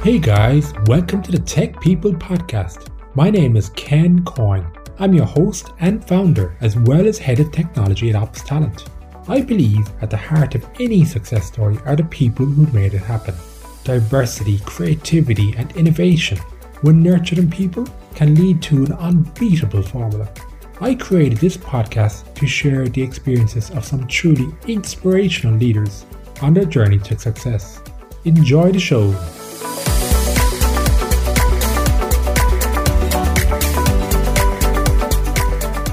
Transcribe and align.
Hey 0.00 0.20
guys, 0.20 0.72
welcome 0.86 1.22
to 1.22 1.32
the 1.32 1.40
Tech 1.40 1.80
People 1.80 2.12
Podcast. 2.12 2.86
My 3.16 3.30
name 3.30 3.56
is 3.56 3.70
Ken 3.70 4.24
Coyne. 4.24 4.70
I'm 5.00 5.12
your 5.12 5.26
host 5.26 5.70
and 5.80 6.06
founder, 6.06 6.56
as 6.60 6.76
well 6.76 7.08
as 7.08 7.18
head 7.18 7.40
of 7.40 7.50
technology 7.50 8.08
at 8.08 8.14
Ops 8.14 8.42
Talent. 8.42 8.84
I 9.26 9.40
believe 9.40 9.90
at 10.00 10.08
the 10.08 10.16
heart 10.16 10.54
of 10.54 10.64
any 10.78 11.04
success 11.04 11.46
story 11.48 11.78
are 11.84 11.96
the 11.96 12.04
people 12.04 12.46
who 12.46 12.72
made 12.72 12.94
it 12.94 13.02
happen. 13.02 13.34
Diversity, 13.82 14.60
creativity, 14.60 15.52
and 15.56 15.76
innovation, 15.76 16.38
when 16.82 17.02
nurtured 17.02 17.38
in 17.38 17.50
people, 17.50 17.84
can 18.14 18.36
lead 18.36 18.62
to 18.62 18.84
an 18.84 18.92
unbeatable 18.92 19.82
formula. 19.82 20.32
I 20.80 20.94
created 20.94 21.38
this 21.38 21.56
podcast 21.56 22.34
to 22.36 22.46
share 22.46 22.86
the 22.86 23.02
experiences 23.02 23.70
of 23.70 23.84
some 23.84 24.06
truly 24.06 24.54
inspirational 24.68 25.56
leaders 25.56 26.06
on 26.40 26.54
their 26.54 26.66
journey 26.66 27.00
to 27.00 27.18
success. 27.18 27.82
Enjoy 28.24 28.70
the 28.70 28.78
show. 28.78 29.12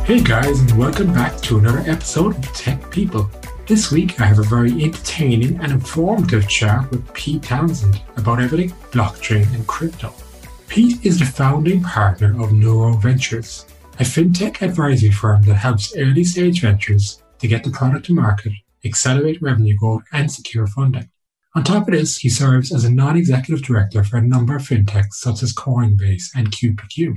Hey 0.06 0.22
guys, 0.22 0.60
and 0.60 0.78
welcome 0.78 1.12
back 1.12 1.36
to 1.38 1.58
another 1.58 1.80
episode 1.90 2.38
of 2.38 2.54
Tech 2.54 2.92
People. 2.92 3.28
This 3.66 3.92
week 3.92 4.22
I 4.22 4.26
have 4.26 4.38
a 4.38 4.44
very 4.44 4.70
entertaining 4.84 5.60
and 5.60 5.72
informative 5.72 6.48
chat 6.48 6.92
with 6.92 7.12
Pete 7.16 7.42
Townsend 7.42 8.00
about 8.16 8.40
everything 8.40 8.70
blockchain 8.92 9.52
and 9.56 9.66
crypto. 9.66 10.14
Pete 10.68 11.04
is 11.04 11.18
the 11.18 11.26
founding 11.26 11.82
partner 11.82 12.40
of 12.40 12.54
Neuro 12.54 12.94
Ventures, 12.98 13.66
a 14.00 14.04
fintech 14.04 14.62
advisory 14.62 15.10
firm 15.10 15.42
that 15.42 15.56
helps 15.56 15.98
early 15.98 16.24
stage 16.24 16.62
ventures 16.62 17.24
to 17.40 17.48
get 17.48 17.64
the 17.64 17.72
product 17.72 18.06
to 18.06 18.14
market, 18.14 18.54
accelerate 18.86 19.42
revenue 19.42 19.76
growth, 19.76 20.04
and 20.14 20.32
secure 20.32 20.68
funding. 20.68 21.10
On 21.56 21.64
top 21.64 21.88
of 21.88 21.96
this, 21.96 22.18
he 22.18 22.30
serves 22.30 22.72
as 22.72 22.86
a 22.86 22.94
non 22.94 23.18
executive 23.18 23.66
director 23.66 24.04
for 24.04 24.18
a 24.18 24.22
number 24.22 24.56
of 24.56 24.62
fintechs 24.62 25.14
such 25.14 25.42
as 25.42 25.52
Coinbase 25.52 26.26
and 26.36 26.52
QPQ. 26.52 27.16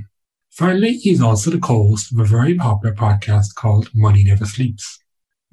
Finally, 0.59 0.97
he's 0.97 1.21
also 1.21 1.49
the 1.49 1.57
co-host 1.57 2.11
of 2.11 2.19
a 2.19 2.25
very 2.25 2.53
popular 2.53 2.93
podcast 2.93 3.55
called 3.55 3.89
Money 3.95 4.25
Never 4.25 4.43
Sleeps. 4.43 4.99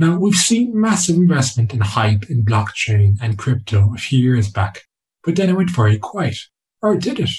Now, 0.00 0.18
we've 0.18 0.34
seen 0.34 0.80
massive 0.80 1.14
investment 1.14 1.72
and 1.72 1.80
hype 1.80 2.28
in 2.28 2.44
blockchain 2.44 3.16
and 3.22 3.38
crypto 3.38 3.94
a 3.94 3.98
few 3.98 4.18
years 4.18 4.50
back, 4.50 4.82
but 5.22 5.36
then 5.36 5.48
it 5.48 5.52
went 5.52 5.70
very 5.70 5.96
quiet. 5.96 6.36
Or 6.82 6.96
did 6.96 7.20
it? 7.20 7.30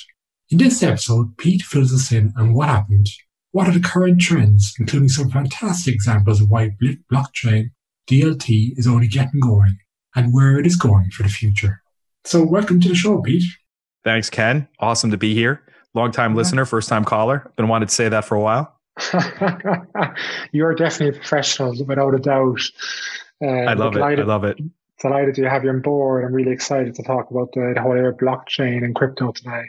In 0.50 0.60
this 0.60 0.82
episode, 0.82 1.38
Pete 1.38 1.62
fills 1.62 1.94
us 1.94 2.10
in 2.10 2.34
on 2.38 2.54
what 2.54 2.70
happened, 2.70 3.08
what 3.52 3.68
are 3.68 3.74
the 3.74 3.82
current 3.82 4.22
trends, 4.22 4.74
including 4.80 5.10
some 5.10 5.30
fantastic 5.30 5.94
examples 5.94 6.40
of 6.40 6.50
why 6.50 6.70
blockchain 7.12 7.72
DLT 8.10 8.78
is 8.78 8.88
only 8.88 9.10
getting 9.10 9.42
going, 9.42 9.78
and 10.16 10.34
where 10.34 10.58
it 10.58 10.66
is 10.66 10.78
going 10.78 11.10
for 11.10 11.24
the 11.24 11.30
future. 11.30 11.82
So, 12.24 12.46
welcome 12.46 12.80
to 12.80 12.88
the 12.88 12.96
show, 12.96 13.22
Pete. 13.22 13.44
Thanks, 14.06 14.30
Ken. 14.30 14.70
Awesome 14.80 15.12
to 15.12 15.18
be 15.18 15.34
here. 15.34 15.64
Long 15.98 16.12
time 16.12 16.36
listener, 16.36 16.64
first 16.64 16.90
time 16.90 17.04
caller. 17.04 17.52
Been 17.56 17.68
wanted 17.68 17.90
to 17.90 17.96
say 17.96 18.08
that 18.08 18.24
for 18.24 18.36
a 18.36 18.40
while. 18.40 18.72
you 20.52 20.64
are 20.64 20.76
definitely 20.76 21.18
a 21.18 21.20
professional, 21.20 21.76
without 21.86 22.14
a 22.14 22.20
doubt. 22.20 22.62
Uh, 23.42 23.48
I 23.48 23.74
love 23.74 23.94
delighted, 23.94 24.20
it. 24.20 24.22
I 24.22 24.26
love 24.26 24.44
it. 24.44 24.60
Delighted 25.02 25.34
to 25.36 25.50
have 25.50 25.64
you 25.64 25.72
on 25.72 25.82
board. 25.82 26.24
I'm 26.24 26.34
really 26.34 26.52
excited 26.52 26.94
to 26.96 27.04
talk 27.04 27.32
about 27.32 27.52
the, 27.54 27.72
the 27.74 27.82
whole 27.82 27.94
area 27.94 28.10
of 28.10 28.18
blockchain 28.18 28.84
and 28.84 28.94
crypto 28.94 29.32
today. 29.32 29.64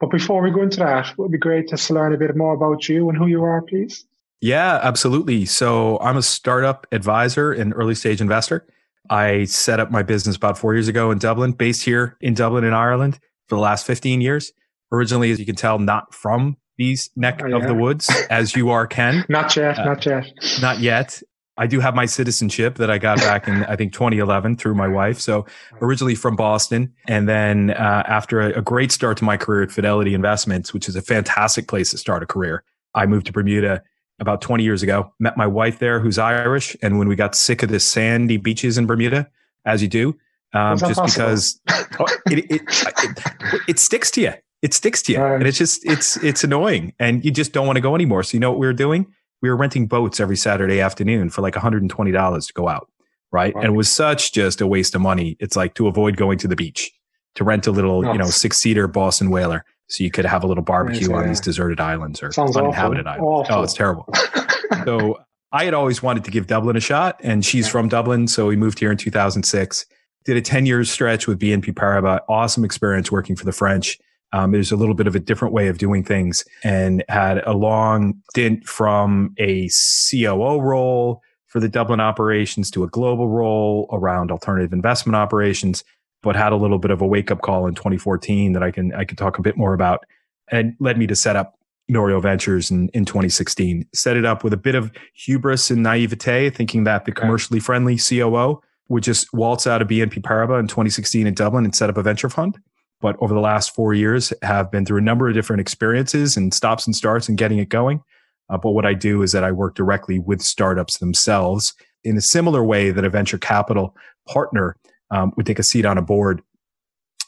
But 0.00 0.10
before 0.10 0.40
we 0.40 0.50
go 0.50 0.62
into 0.62 0.78
that, 0.78 1.10
it 1.10 1.18
would 1.18 1.32
be 1.32 1.38
great 1.38 1.68
just 1.68 1.86
to 1.88 1.94
learn 1.94 2.14
a 2.14 2.16
bit 2.16 2.34
more 2.34 2.54
about 2.54 2.88
you 2.88 3.10
and 3.10 3.18
who 3.18 3.26
you 3.26 3.44
are, 3.44 3.60
please. 3.60 4.06
Yeah, 4.40 4.80
absolutely. 4.82 5.44
So 5.44 5.98
I'm 6.00 6.16
a 6.16 6.22
startup 6.22 6.86
advisor 6.92 7.52
and 7.52 7.74
early 7.74 7.94
stage 7.94 8.22
investor. 8.22 8.66
I 9.10 9.44
set 9.44 9.80
up 9.80 9.90
my 9.90 10.02
business 10.02 10.36
about 10.36 10.56
four 10.56 10.72
years 10.72 10.88
ago 10.88 11.10
in 11.10 11.18
Dublin, 11.18 11.52
based 11.52 11.84
here 11.84 12.16
in 12.22 12.32
Dublin 12.32 12.64
in 12.64 12.72
Ireland 12.72 13.18
for 13.48 13.56
the 13.56 13.60
last 13.60 13.86
15 13.86 14.22
years. 14.22 14.52
Originally, 14.92 15.30
as 15.30 15.38
you 15.38 15.46
can 15.46 15.56
tell, 15.56 15.78
not 15.78 16.14
from 16.14 16.56
these 16.76 17.10
neck 17.16 17.40
oh, 17.42 17.48
yeah. 17.48 17.56
of 17.56 17.66
the 17.66 17.74
woods 17.74 18.10
as 18.30 18.54
you 18.56 18.70
are, 18.70 18.86
Ken. 18.86 19.24
not 19.28 19.54
yet, 19.56 19.78
uh, 19.78 19.84
not 19.84 20.06
yet. 20.06 20.26
Not 20.60 20.78
yet. 20.78 21.22
I 21.58 21.66
do 21.66 21.80
have 21.80 21.94
my 21.94 22.06
citizenship 22.06 22.76
that 22.76 22.88
I 22.88 22.98
got 22.98 23.18
back 23.18 23.48
in, 23.48 23.64
I 23.64 23.74
think, 23.74 23.92
2011 23.92 24.56
through 24.56 24.76
my 24.76 24.86
wife. 24.86 25.18
So 25.18 25.44
originally 25.82 26.14
from 26.14 26.36
Boston. 26.36 26.94
And 27.08 27.28
then 27.28 27.70
uh, 27.70 28.04
after 28.06 28.40
a, 28.40 28.58
a, 28.58 28.62
great 28.62 28.92
start 28.92 29.16
to 29.16 29.24
my 29.24 29.36
career 29.36 29.64
at 29.64 29.72
Fidelity 29.72 30.14
Investments, 30.14 30.72
which 30.72 30.88
is 30.88 30.94
a 30.94 31.02
fantastic 31.02 31.66
place 31.66 31.90
to 31.90 31.98
start 31.98 32.22
a 32.22 32.26
career, 32.26 32.62
I 32.94 33.06
moved 33.06 33.26
to 33.26 33.32
Bermuda 33.32 33.82
about 34.20 34.40
20 34.40 34.62
years 34.62 34.84
ago, 34.84 35.12
met 35.18 35.36
my 35.36 35.48
wife 35.48 35.80
there 35.80 35.98
who's 35.98 36.16
Irish. 36.16 36.76
And 36.80 36.96
when 36.96 37.08
we 37.08 37.16
got 37.16 37.34
sick 37.34 37.64
of 37.64 37.70
the 37.70 37.80
sandy 37.80 38.36
beaches 38.36 38.78
in 38.78 38.86
Bermuda, 38.86 39.28
as 39.64 39.82
you 39.82 39.88
do, 39.88 40.16
um, 40.54 40.78
just 40.78 40.94
possible? 40.94 41.06
because 41.06 41.60
oh, 41.98 42.06
it, 42.30 42.50
it, 42.50 42.62
it, 42.62 43.60
it, 43.68 43.78
sticks 43.78 44.10
to 44.12 44.20
you. 44.20 44.32
It 44.62 44.74
sticks 44.74 45.02
to 45.02 45.12
you. 45.12 45.24
and 45.24 45.46
it's 45.46 45.58
just, 45.58 45.84
it's, 45.84 46.16
it's 46.22 46.42
annoying 46.42 46.92
and 46.98 47.24
you 47.24 47.30
just 47.30 47.52
don't 47.52 47.66
want 47.66 47.76
to 47.76 47.80
go 47.80 47.94
anymore. 47.94 48.22
So 48.22 48.34
you 48.34 48.40
know 48.40 48.50
what 48.50 48.58
we 48.58 48.66
were 48.66 48.72
doing? 48.72 49.06
we 49.40 49.48
were 49.48 49.56
renting 49.56 49.86
boats 49.86 50.20
every 50.20 50.36
Saturday 50.36 50.80
afternoon 50.80 51.30
for 51.30 51.42
like 51.42 51.54
$120 51.54 52.46
to 52.46 52.52
go 52.52 52.68
out. 52.68 52.90
Right. 53.30 53.54
And 53.54 53.64
it 53.64 53.72
was 53.72 53.90
such 53.90 54.32
just 54.32 54.60
a 54.60 54.66
waste 54.66 54.94
of 54.94 55.00
money. 55.00 55.36
It's 55.38 55.54
like 55.54 55.74
to 55.74 55.86
avoid 55.86 56.16
going 56.16 56.38
to 56.38 56.48
the 56.48 56.56
beach, 56.56 56.90
to 57.34 57.44
rent 57.44 57.66
a 57.66 57.70
little, 57.70 58.04
you 58.04 58.16
know, 58.16 58.26
six 58.26 58.56
seater 58.56 58.88
Boston 58.88 59.30
whaler 59.30 59.64
so 59.88 60.02
you 60.02 60.10
could 60.10 60.24
have 60.24 60.44
a 60.44 60.46
little 60.46 60.64
barbecue 60.64 61.12
on 61.12 61.28
these 61.28 61.40
deserted 61.40 61.78
islands 61.78 62.22
or 62.22 62.32
Sounds 62.32 62.56
uninhabited 62.56 63.06
awful. 63.06 63.26
islands. 63.26 63.50
Awful. 63.50 63.60
Oh, 63.60 63.64
it's 63.64 63.74
terrible. 63.74 64.08
so 64.84 65.18
I 65.52 65.64
had 65.64 65.74
always 65.74 66.02
wanted 66.02 66.24
to 66.24 66.30
give 66.30 66.46
Dublin 66.46 66.76
a 66.76 66.80
shot 66.80 67.20
and 67.22 67.44
she's 67.44 67.66
yeah. 67.66 67.72
from 67.72 67.88
Dublin. 67.88 68.28
So 68.28 68.46
we 68.46 68.56
moved 68.56 68.78
here 68.78 68.90
in 68.90 68.96
2006, 68.96 69.86
did 70.24 70.36
a 70.36 70.40
10 70.40 70.64
year 70.64 70.82
stretch 70.84 71.26
with 71.26 71.38
BNP 71.38 71.74
Paribas. 71.74 72.20
Awesome 72.30 72.64
experience 72.64 73.12
working 73.12 73.36
for 73.36 73.44
the 73.44 73.52
French. 73.52 73.98
Um, 74.32 74.52
there's 74.52 74.72
a 74.72 74.76
little 74.76 74.94
bit 74.94 75.06
of 75.06 75.14
a 75.14 75.20
different 75.20 75.54
way 75.54 75.68
of 75.68 75.78
doing 75.78 76.04
things 76.04 76.44
and 76.62 77.02
had 77.08 77.38
a 77.46 77.52
long 77.52 78.20
stint 78.30 78.66
from 78.66 79.34
a 79.38 79.68
COO 80.10 80.60
role 80.60 81.22
for 81.46 81.60
the 81.60 81.68
Dublin 81.68 82.00
operations 82.00 82.70
to 82.72 82.84
a 82.84 82.88
global 82.88 83.28
role 83.28 83.88
around 83.90 84.30
alternative 84.30 84.72
investment 84.72 85.16
operations, 85.16 85.82
but 86.22 86.36
had 86.36 86.52
a 86.52 86.56
little 86.56 86.78
bit 86.78 86.90
of 86.90 87.00
a 87.00 87.06
wake 87.06 87.30
up 87.30 87.40
call 87.40 87.66
in 87.66 87.74
2014 87.74 88.52
that 88.52 88.62
I 88.62 88.70
can, 88.70 88.94
I 88.94 89.04
can 89.04 89.16
talk 89.16 89.38
a 89.38 89.42
bit 89.42 89.56
more 89.56 89.72
about 89.72 90.04
and 90.50 90.74
led 90.78 90.98
me 90.98 91.06
to 91.06 91.16
set 91.16 91.36
up 91.36 91.58
Norio 91.90 92.20
Ventures 92.20 92.70
in, 92.70 92.90
in 92.90 93.06
2016. 93.06 93.86
Set 93.94 94.16
it 94.16 94.26
up 94.26 94.44
with 94.44 94.52
a 94.52 94.58
bit 94.58 94.74
of 94.74 94.92
hubris 95.14 95.70
and 95.70 95.82
naivete, 95.82 96.50
thinking 96.50 96.84
that 96.84 97.06
the 97.06 97.12
commercially 97.12 97.60
friendly 97.60 97.96
COO 97.96 98.60
would 98.90 99.02
just 99.02 99.32
waltz 99.32 99.66
out 99.66 99.80
of 99.80 99.88
BNP 99.88 100.22
Paribas 100.22 100.60
in 100.60 100.66
2016 100.66 101.26
in 101.26 101.32
Dublin 101.32 101.64
and 101.64 101.74
set 101.74 101.88
up 101.88 101.96
a 101.96 102.02
venture 102.02 102.28
fund 102.28 102.58
but 103.00 103.16
over 103.20 103.34
the 103.34 103.40
last 103.40 103.74
four 103.74 103.94
years 103.94 104.32
have 104.42 104.70
been 104.70 104.84
through 104.84 104.98
a 104.98 105.02
number 105.02 105.28
of 105.28 105.34
different 105.34 105.60
experiences 105.60 106.36
and 106.36 106.52
stops 106.52 106.86
and 106.86 106.96
starts 106.96 107.28
and 107.28 107.38
getting 107.38 107.58
it 107.58 107.68
going. 107.68 108.02
Uh, 108.50 108.56
but 108.56 108.70
what 108.70 108.86
I 108.86 108.94
do 108.94 109.22
is 109.22 109.32
that 109.32 109.44
I 109.44 109.52
work 109.52 109.74
directly 109.74 110.18
with 110.18 110.40
startups 110.40 110.98
themselves 110.98 111.74
in 112.04 112.16
a 112.16 112.20
similar 112.20 112.64
way 112.64 112.90
that 112.90 113.04
a 113.04 113.10
venture 113.10 113.38
capital 113.38 113.94
partner 114.26 114.76
um, 115.10 115.32
would 115.36 115.46
take 115.46 115.58
a 115.58 115.62
seat 115.62 115.84
on 115.84 115.98
a 115.98 116.02
board 116.02 116.42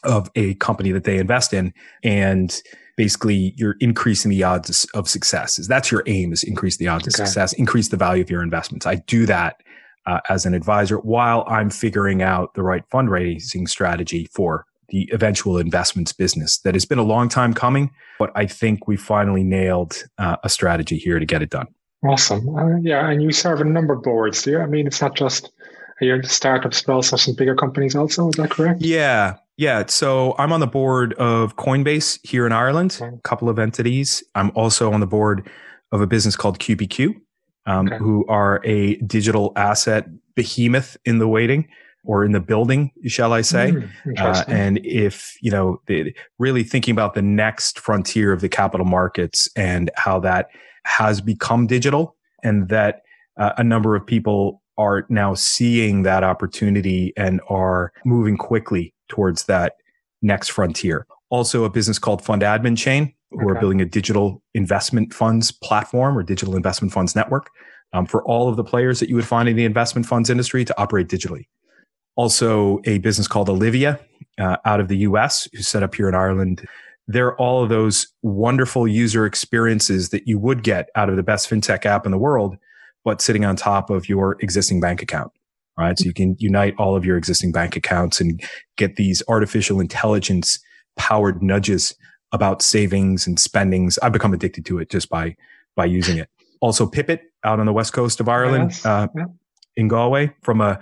of 0.03 0.31
a 0.35 0.55
company 0.55 0.91
that 0.91 1.03
they 1.03 1.17
invest 1.17 1.53
in 1.53 1.73
and 2.03 2.61
basically 2.97 3.53
you're 3.55 3.75
increasing 3.79 4.31
the 4.31 4.43
odds 4.43 4.85
of 4.93 5.07
success 5.07 5.59
is 5.59 5.67
that's 5.67 5.91
your 5.91 6.03
aim 6.07 6.33
is 6.33 6.43
increase 6.43 6.77
the 6.77 6.87
odds 6.87 7.03
okay. 7.03 7.09
of 7.09 7.27
success 7.27 7.53
increase 7.53 7.89
the 7.89 7.97
value 7.97 8.23
of 8.23 8.29
your 8.29 8.41
investments 8.41 8.87
i 8.87 8.95
do 8.95 9.27
that 9.27 9.61
uh, 10.07 10.19
as 10.29 10.45
an 10.45 10.55
advisor 10.55 10.97
while 10.97 11.43
i'm 11.47 11.69
figuring 11.69 12.23
out 12.23 12.53
the 12.55 12.63
right 12.63 12.83
fundraising 12.91 13.69
strategy 13.69 14.27
for 14.33 14.65
the 14.91 15.09
eventual 15.13 15.57
investments 15.57 16.13
business 16.13 16.59
that 16.59 16.75
has 16.75 16.85
been 16.85 16.99
a 16.99 17.03
long 17.03 17.29
time 17.29 17.53
coming, 17.53 17.91
but 18.19 18.31
I 18.35 18.45
think 18.45 18.87
we 18.87 18.97
finally 18.97 19.43
nailed 19.43 20.03
uh, 20.17 20.37
a 20.43 20.49
strategy 20.49 20.97
here 20.97 21.17
to 21.17 21.25
get 21.25 21.41
it 21.41 21.49
done. 21.49 21.67
Awesome. 22.07 22.55
Uh, 22.55 22.77
yeah. 22.81 23.09
And 23.09 23.21
you 23.21 23.31
serve 23.31 23.61
a 23.61 23.63
number 23.63 23.93
of 23.93 24.03
boards, 24.03 24.43
do 24.43 24.51
you? 24.51 24.59
I 24.59 24.65
mean, 24.65 24.87
it's 24.87 25.01
not 25.01 25.15
just 25.15 25.51
your 26.01 26.21
startups, 26.23 26.81
but 26.81 26.93
also 26.93 27.15
some 27.15 27.35
bigger 27.35 27.55
companies 27.55 27.95
also. 27.95 28.29
Is 28.29 28.35
that 28.35 28.49
correct? 28.49 28.81
Yeah. 28.81 29.35
Yeah. 29.57 29.85
So 29.87 30.35
I'm 30.39 30.51
on 30.51 30.59
the 30.59 30.67
board 30.67 31.13
of 31.13 31.55
Coinbase 31.57 32.19
here 32.23 32.45
in 32.45 32.51
Ireland, 32.51 32.97
okay. 32.99 33.15
a 33.15 33.19
couple 33.21 33.49
of 33.49 33.59
entities. 33.59 34.23
I'm 34.33 34.51
also 34.55 34.91
on 34.91 34.99
the 34.99 35.07
board 35.07 35.47
of 35.91 36.01
a 36.01 36.07
business 36.07 36.35
called 36.35 36.57
QPQ, 36.57 37.15
um, 37.67 37.87
okay. 37.87 37.97
who 37.97 38.25
are 38.27 38.61
a 38.65 38.95
digital 38.97 39.53
asset 39.55 40.07
behemoth 40.35 40.97
in 41.05 41.19
the 41.19 41.27
waiting 41.27 41.67
or 42.03 42.25
in 42.25 42.31
the 42.31 42.39
building, 42.39 42.91
shall 43.05 43.33
I 43.33 43.41
say? 43.41 43.71
Mm, 43.71 44.19
uh, 44.19 44.43
and 44.47 44.79
if, 44.83 45.37
you 45.41 45.51
know, 45.51 45.81
the, 45.87 46.15
really 46.39 46.63
thinking 46.63 46.93
about 46.93 47.13
the 47.13 47.21
next 47.21 47.79
frontier 47.79 48.33
of 48.33 48.41
the 48.41 48.49
capital 48.49 48.85
markets 48.85 49.49
and 49.55 49.91
how 49.95 50.19
that 50.21 50.47
has 50.83 51.21
become 51.21 51.67
digital 51.67 52.15
and 52.43 52.69
that 52.69 53.01
uh, 53.37 53.51
a 53.57 53.63
number 53.63 53.95
of 53.95 54.05
people 54.05 54.61
are 54.77 55.05
now 55.09 55.33
seeing 55.35 56.03
that 56.03 56.23
opportunity 56.23 57.13
and 57.15 57.39
are 57.49 57.91
moving 58.03 58.35
quickly 58.35 58.93
towards 59.09 59.45
that 59.45 59.73
next 60.21 60.49
frontier. 60.49 61.05
Also, 61.29 61.63
a 61.63 61.69
business 61.69 61.99
called 61.99 62.23
Fund 62.23 62.41
Admin 62.41 62.77
Chain, 62.77 63.13
who 63.29 63.43
okay. 63.43 63.51
are 63.51 63.59
building 63.59 63.79
a 63.79 63.85
digital 63.85 64.41
investment 64.53 65.13
funds 65.13 65.51
platform 65.51 66.17
or 66.17 66.23
digital 66.23 66.55
investment 66.55 66.91
funds 66.91 67.15
network 67.15 67.49
um, 67.93 68.05
for 68.05 68.23
all 68.23 68.49
of 68.49 68.55
the 68.55 68.63
players 68.63 68.99
that 68.99 69.07
you 69.07 69.15
would 69.15 69.25
find 69.25 69.47
in 69.47 69.55
the 69.55 69.65
investment 69.65 70.07
funds 70.07 70.29
industry 70.29 70.65
to 70.65 70.77
operate 70.81 71.07
digitally 71.07 71.45
also 72.15 72.81
a 72.85 72.97
business 72.99 73.27
called 73.27 73.49
Olivia, 73.49 73.99
uh, 74.39 74.57
out 74.65 74.79
of 74.79 74.87
the 74.87 74.97
US 74.97 75.47
who's 75.53 75.67
set 75.67 75.83
up 75.83 75.95
here 75.95 76.09
in 76.09 76.15
Ireland. 76.15 76.67
They're 77.07 77.35
all 77.35 77.63
of 77.63 77.69
those 77.69 78.07
wonderful 78.21 78.87
user 78.87 79.25
experiences 79.25 80.09
that 80.09 80.27
you 80.27 80.37
would 80.39 80.63
get 80.63 80.89
out 80.95 81.09
of 81.09 81.15
the 81.15 81.23
best 81.23 81.49
fintech 81.49 81.85
app 81.85 82.05
in 82.05 82.11
the 82.11 82.17
world, 82.17 82.57
but 83.03 83.21
sitting 83.21 83.43
on 83.45 83.55
top 83.55 83.89
of 83.89 84.07
your 84.07 84.37
existing 84.39 84.79
bank 84.79 85.01
account. 85.01 85.31
Right. 85.77 85.97
So 85.97 86.05
you 86.05 86.13
can 86.13 86.35
unite 86.37 86.75
all 86.77 86.95
of 86.95 87.05
your 87.05 87.17
existing 87.17 87.53
bank 87.53 87.75
accounts 87.75 88.21
and 88.21 88.43
get 88.77 88.97
these 88.97 89.23
artificial 89.27 89.79
intelligence 89.79 90.59
powered 90.97 91.41
nudges 91.41 91.95
about 92.33 92.61
savings 92.61 93.25
and 93.25 93.39
spendings. 93.39 93.97
I've 93.99 94.11
become 94.11 94.33
addicted 94.33 94.65
to 94.65 94.79
it 94.79 94.89
just 94.89 95.09
by, 95.09 95.35
by 95.75 95.85
using 95.85 96.17
it. 96.17 96.29
Also 96.59 96.85
Pipit 96.85 97.21
out 97.43 97.59
on 97.59 97.65
the 97.65 97.73
west 97.73 97.93
coast 97.93 98.19
of 98.19 98.29
Ireland, 98.29 98.71
yes. 98.71 98.85
uh, 98.85 99.07
yeah. 99.15 99.25
in 99.75 99.87
Galway 99.87 100.33
from 100.43 100.61
a, 100.61 100.79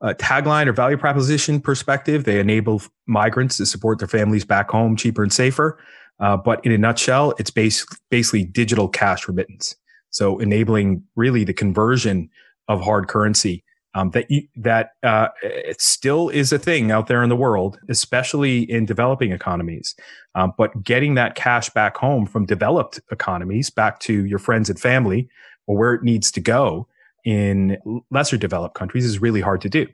a 0.00 0.14
tagline 0.14 0.66
or 0.66 0.72
value 0.72 0.96
proposition 0.96 1.60
perspective, 1.60 2.24
they 2.24 2.40
enable 2.40 2.82
migrants 3.06 3.56
to 3.58 3.66
support 3.66 3.98
their 3.98 4.08
families 4.08 4.44
back 4.44 4.70
home 4.70 4.96
cheaper 4.96 5.22
and 5.22 5.32
safer. 5.32 5.78
Uh, 6.18 6.36
but 6.36 6.64
in 6.64 6.72
a 6.72 6.78
nutshell, 6.78 7.34
it's 7.38 7.50
bas- 7.50 7.86
basically 8.10 8.44
digital 8.44 8.88
cash 8.88 9.28
remittance. 9.28 9.76
So 10.10 10.38
enabling 10.38 11.02
really 11.16 11.44
the 11.44 11.54
conversion 11.54 12.28
of 12.68 12.80
hard 12.80 13.08
currency 13.08 13.64
um, 13.94 14.10
that 14.10 14.30
you, 14.30 14.42
that 14.56 14.90
uh, 15.02 15.28
it 15.42 15.80
still 15.80 16.28
is 16.28 16.52
a 16.52 16.58
thing 16.58 16.90
out 16.90 17.08
there 17.08 17.22
in 17.22 17.28
the 17.28 17.36
world, 17.36 17.78
especially 17.88 18.70
in 18.70 18.86
developing 18.86 19.32
economies. 19.32 19.94
Um, 20.34 20.52
but 20.56 20.82
getting 20.84 21.14
that 21.14 21.34
cash 21.34 21.70
back 21.70 21.96
home 21.96 22.26
from 22.26 22.46
developed 22.46 23.00
economies 23.10 23.68
back 23.68 23.98
to 24.00 24.24
your 24.26 24.38
friends 24.38 24.70
and 24.70 24.78
family, 24.78 25.28
or 25.66 25.76
where 25.76 25.94
it 25.94 26.02
needs 26.02 26.30
to 26.32 26.40
go 26.40 26.86
in 27.24 27.78
lesser 28.10 28.36
developed 28.36 28.74
countries, 28.74 29.04
is 29.04 29.20
really 29.20 29.40
hard 29.40 29.60
to 29.62 29.68
do. 29.68 29.86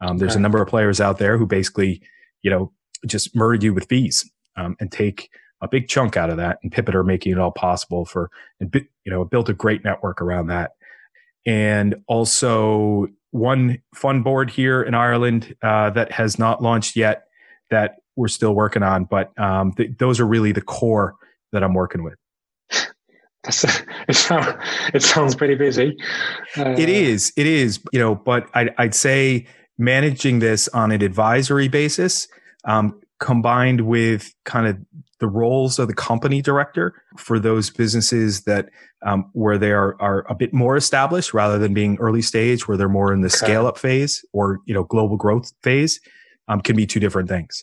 Um, 0.00 0.18
there's 0.18 0.32
okay. 0.32 0.38
a 0.38 0.42
number 0.42 0.60
of 0.60 0.68
players 0.68 1.00
out 1.00 1.18
there 1.18 1.38
who 1.38 1.46
basically, 1.46 2.02
you 2.42 2.50
know, 2.50 2.72
just 3.06 3.34
murder 3.36 3.64
you 3.64 3.74
with 3.74 3.88
fees 3.88 4.28
um, 4.56 4.76
and 4.80 4.90
take 4.90 5.30
a 5.60 5.68
big 5.68 5.88
chunk 5.88 6.16
out 6.16 6.30
of 6.30 6.36
that. 6.38 6.58
And 6.62 6.72
Pipit 6.72 6.94
are 6.94 7.04
making 7.04 7.32
it 7.32 7.38
all 7.38 7.52
possible 7.52 8.04
for, 8.04 8.30
and 8.60 8.74
you 8.74 9.12
know, 9.12 9.24
built 9.24 9.48
a 9.48 9.54
great 9.54 9.84
network 9.84 10.20
around 10.20 10.48
that. 10.48 10.72
And 11.46 11.96
also 12.06 13.08
one 13.30 13.80
fun 13.94 14.22
board 14.22 14.50
here 14.50 14.82
in 14.82 14.94
Ireland 14.94 15.56
uh, 15.62 15.90
that 15.90 16.12
has 16.12 16.38
not 16.38 16.62
launched 16.62 16.96
yet 16.96 17.24
that 17.70 17.96
we're 18.16 18.28
still 18.28 18.54
working 18.54 18.82
on, 18.82 19.04
but 19.04 19.36
um, 19.38 19.72
th- 19.72 19.90
those 19.98 20.20
are 20.20 20.26
really 20.26 20.52
the 20.52 20.60
core 20.60 21.14
that 21.52 21.62
I'm 21.62 21.74
working 21.74 22.02
with. 22.04 22.16
That's, 23.44 23.64
it, 24.08 24.14
sounds, 24.14 24.54
it 24.94 25.02
sounds 25.02 25.34
pretty 25.34 25.54
busy. 25.54 25.96
Uh, 26.56 26.74
it 26.78 26.88
is, 26.88 27.32
it 27.36 27.46
is, 27.46 27.80
you 27.92 27.98
know, 27.98 28.14
but 28.14 28.48
I'd, 28.54 28.74
I'd 28.78 28.94
say 28.94 29.46
managing 29.78 30.38
this 30.38 30.68
on 30.68 30.92
an 30.92 31.02
advisory 31.02 31.68
basis, 31.68 32.28
um, 32.64 33.00
combined 33.18 33.82
with 33.82 34.32
kind 34.44 34.66
of 34.66 34.78
the 35.22 35.28
roles 35.28 35.78
of 35.78 35.86
the 35.86 35.94
company 35.94 36.42
director 36.42 36.92
for 37.16 37.38
those 37.38 37.70
businesses 37.70 38.42
that 38.42 38.68
um, 39.06 39.30
where 39.32 39.56
they 39.56 39.70
are, 39.70 39.96
are 40.00 40.26
a 40.28 40.34
bit 40.34 40.52
more 40.52 40.76
established 40.76 41.32
rather 41.32 41.58
than 41.58 41.72
being 41.72 41.96
early 41.98 42.22
stage 42.22 42.66
where 42.66 42.76
they're 42.76 42.88
more 42.88 43.12
in 43.12 43.20
the 43.20 43.28
okay. 43.28 43.36
scale 43.36 43.66
up 43.68 43.78
phase 43.78 44.24
or 44.32 44.58
you 44.66 44.74
know 44.74 44.82
global 44.82 45.16
growth 45.16 45.52
phase 45.62 46.00
um, 46.48 46.60
can 46.60 46.74
be 46.74 46.86
two 46.86 46.98
different 46.98 47.28
things 47.28 47.62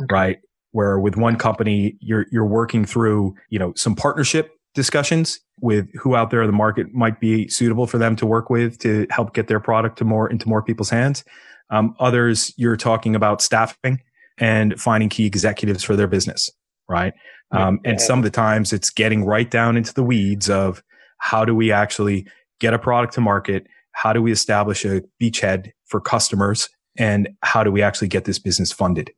okay. 0.00 0.14
right 0.14 0.38
where 0.70 1.00
with 1.00 1.16
one 1.16 1.34
company 1.34 1.96
you're 2.00 2.26
you're 2.30 2.46
working 2.46 2.84
through 2.84 3.34
you 3.50 3.58
know 3.58 3.72
some 3.74 3.96
partnership 3.96 4.52
discussions 4.74 5.40
with 5.60 5.86
who 5.94 6.16
out 6.16 6.30
there 6.30 6.42
in 6.42 6.46
the 6.46 6.52
market 6.52 6.92
might 6.92 7.20
be 7.20 7.48
suitable 7.48 7.86
for 7.86 7.98
them 7.98 8.16
to 8.16 8.26
work 8.26 8.50
with 8.50 8.78
to 8.78 9.06
help 9.10 9.34
get 9.34 9.48
their 9.48 9.60
product 9.60 9.98
to 9.98 10.04
more 10.04 10.30
into 10.30 10.48
more 10.48 10.62
people's 10.62 10.90
hands 10.90 11.24
um, 11.70 11.94
others 12.00 12.52
you're 12.56 12.76
talking 12.76 13.14
about 13.14 13.42
staffing 13.42 14.00
and 14.38 14.80
finding 14.80 15.08
key 15.08 15.26
executives 15.26 15.84
for 15.84 15.94
their 15.94 16.06
business 16.08 16.50
right? 16.92 17.14
Um, 17.50 17.80
and 17.84 18.00
some 18.00 18.18
of 18.18 18.24
the 18.24 18.30
times 18.30 18.72
it's 18.72 18.90
getting 18.90 19.24
right 19.24 19.50
down 19.50 19.76
into 19.76 19.92
the 19.92 20.02
weeds 20.02 20.48
of 20.48 20.82
how 21.18 21.44
do 21.44 21.54
we 21.54 21.70
actually 21.70 22.26
get 22.60 22.72
a 22.72 22.78
product 22.78 23.14
to 23.14 23.20
market? 23.20 23.66
How 23.92 24.12
do 24.12 24.22
we 24.22 24.32
establish 24.32 24.84
a 24.84 25.02
beachhead 25.20 25.70
for 25.86 26.00
customers? 26.00 26.68
And 26.96 27.28
how 27.42 27.62
do 27.62 27.70
we 27.70 27.82
actually 27.82 28.08
get 28.08 28.24
this 28.24 28.38
business 28.38 28.72
funded? 28.72 29.10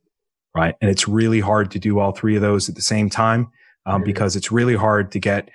Right. 0.55 0.75
And 0.81 0.89
it's 0.89 1.07
really 1.07 1.39
hard 1.41 1.71
to 1.71 1.79
do 1.79 1.99
all 1.99 2.11
three 2.11 2.35
of 2.35 2.41
those 2.41 2.69
at 2.69 2.75
the 2.75 2.81
same 2.81 3.09
time 3.09 3.47
um, 3.85 3.95
mm-hmm. 3.95 4.05
because 4.05 4.35
it's 4.35 4.51
really 4.51 4.75
hard 4.75 5.11
to 5.11 5.19
get 5.19 5.49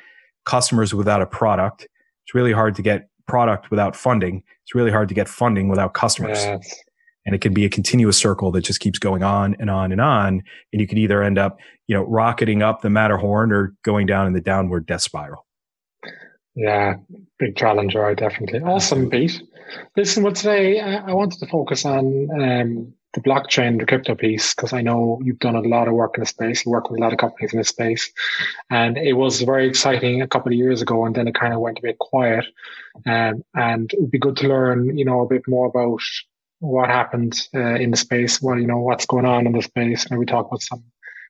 customers 0.45 0.95
without 0.95 1.23
a 1.23 1.27
product. 1.27 1.87
It's 2.25 2.35
really 2.35 2.53
hard 2.53 2.75
to 2.77 2.83
get 2.83 3.09
product 3.27 3.71
without 3.71 3.95
funding. 3.95 4.43
It's 4.65 4.75
really 4.75 4.91
hard 4.91 5.09
to 5.09 5.15
get 5.15 5.29
funding 5.29 5.69
without 5.69 5.95
customers. 5.95 6.39
Yes 6.39 6.83
and 7.27 7.35
it 7.35 7.41
can 7.41 7.53
be 7.53 7.65
a 7.65 7.69
continuous 7.69 8.19
circle 8.19 8.51
that 8.53 8.63
just 8.63 8.81
keeps 8.81 8.99
going 8.99 9.23
on 9.23 9.57
and 9.59 9.71
on 9.71 9.93
and 9.93 10.01
on 10.01 10.43
and 10.73 10.81
you 10.81 10.87
could 10.87 10.99
either 10.99 11.23
end 11.23 11.39
up 11.39 11.59
you 11.87 11.95
know 11.95 12.03
rocketing 12.05 12.63
up 12.63 12.83
the 12.83 12.91
matterhorn 12.91 13.53
or 13.53 13.75
going 13.83 14.07
down 14.07 14.27
in 14.27 14.33
the 14.33 14.41
downward 14.41 14.87
death 14.87 15.03
spiral 15.03 15.47
yeah 16.55 16.95
big 17.39 17.57
challenger 17.57 18.15
definitely 18.15 18.61
awesome 18.61 19.09
pete 19.11 19.43
listen 19.97 20.23
well 20.23 20.33
today 20.33 20.81
i 20.81 21.13
wanted 21.13 21.39
to 21.39 21.47
focus 21.47 21.85
on 21.85 22.29
um, 22.41 22.93
the 23.15 23.21
blockchain 23.21 23.79
the 23.79 23.87
crypto 23.87 24.15
piece 24.15 24.55
because 24.55 24.73
i 24.73 24.81
know 24.81 25.21
you've 25.23 25.39
done 25.39 25.57
a 25.57 25.61
lot 25.61 25.89
of 25.89 25.95
work 25.95 26.17
in 26.17 26.21
the 26.21 26.27
space 26.27 26.65
you 26.65 26.71
work 26.71 26.91
with 26.91 27.01
a 27.01 27.03
lot 27.03 27.13
of 27.13 27.19
companies 27.19 27.53
in 27.53 27.59
the 27.59 27.65
space 27.65 28.11
and 28.71 28.97
it 28.97 29.15
was 29.15 29.43
very 29.43 29.69
exciting 29.69 30.23
a 30.23 30.29
couple 30.29 30.53
of 30.53 30.59
years 30.59 30.81
ago 30.81 31.05
and 31.05 31.15
then 31.15 31.27
it 31.27 31.35
kind 31.35 31.53
of 31.53 31.61
went 31.61 31.79
a 31.79 31.83
bit 31.83 31.99
quiet 31.99 32.45
um, 33.07 33.43
and 33.55 33.93
it 33.93 34.01
would 34.01 34.11
be 34.11 34.19
good 34.19 34.37
to 34.37 34.49
learn 34.49 34.97
you 34.97 35.05
know 35.05 35.21
a 35.21 35.29
bit 35.29 35.43
more 35.49 35.67
about 35.67 36.01
what 36.61 36.89
happened 36.89 37.49
uh, 37.55 37.75
in 37.75 37.91
the 37.91 37.97
space, 37.97 38.41
what 38.41 38.59
you 38.59 38.67
know, 38.67 38.79
what's 38.79 39.07
going 39.07 39.25
on 39.25 39.47
in 39.47 39.53
the 39.53 39.63
space, 39.63 40.07
and 40.07 40.19
we 40.19 40.27
talk 40.27 40.47
about 40.47 40.63
some 40.63 40.85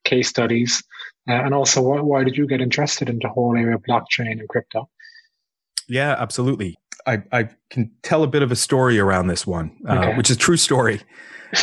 case 0.04 0.28
studies, 0.28 0.82
uh, 1.28 1.32
and 1.32 1.54
also 1.54 1.80
why, 1.80 2.00
why 2.00 2.24
did 2.24 2.36
you 2.36 2.46
get 2.46 2.60
interested 2.60 3.08
in 3.08 3.18
the 3.22 3.28
whole 3.28 3.56
area 3.56 3.76
of 3.76 3.82
blockchain 3.82 4.32
and 4.32 4.48
crypto? 4.48 4.88
Yeah, 5.88 6.16
absolutely. 6.18 6.76
I, 7.06 7.22
I 7.32 7.48
can 7.70 7.90
tell 8.02 8.22
a 8.22 8.26
bit 8.26 8.42
of 8.42 8.52
a 8.52 8.56
story 8.56 8.98
around 8.98 9.28
this 9.28 9.46
one, 9.46 9.76
uh, 9.88 9.98
okay. 9.98 10.16
which 10.16 10.30
is 10.30 10.36
a 10.36 10.38
true 10.38 10.56
story, 10.56 11.00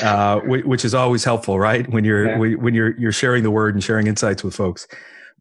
uh, 0.04 0.40
which 0.42 0.86
is 0.86 0.94
always 0.94 1.24
helpful, 1.24 1.60
right? 1.60 1.90
When 1.90 2.04
you're 2.04 2.28
yeah. 2.28 2.56
when 2.58 2.74
you're 2.74 2.98
you're 3.00 3.12
sharing 3.12 3.44
the 3.44 3.52
word 3.52 3.74
and 3.74 3.84
sharing 3.84 4.08
insights 4.08 4.44
with 4.44 4.56
folks. 4.56 4.88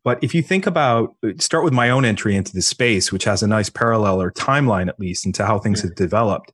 But 0.04 0.22
if 0.22 0.36
you 0.36 0.42
think 0.42 0.68
about, 0.68 1.16
start 1.40 1.64
with 1.64 1.72
my 1.72 1.90
own 1.90 2.04
entry 2.04 2.36
into 2.36 2.52
the 2.52 2.62
space, 2.62 3.10
which 3.10 3.24
has 3.24 3.42
a 3.42 3.48
nice 3.48 3.68
parallel 3.68 4.22
or 4.22 4.30
timeline 4.30 4.86
at 4.86 5.00
least 5.00 5.26
into 5.26 5.44
how 5.44 5.58
things 5.58 5.80
yeah. 5.80 5.88
have 5.88 5.96
developed 5.96 6.52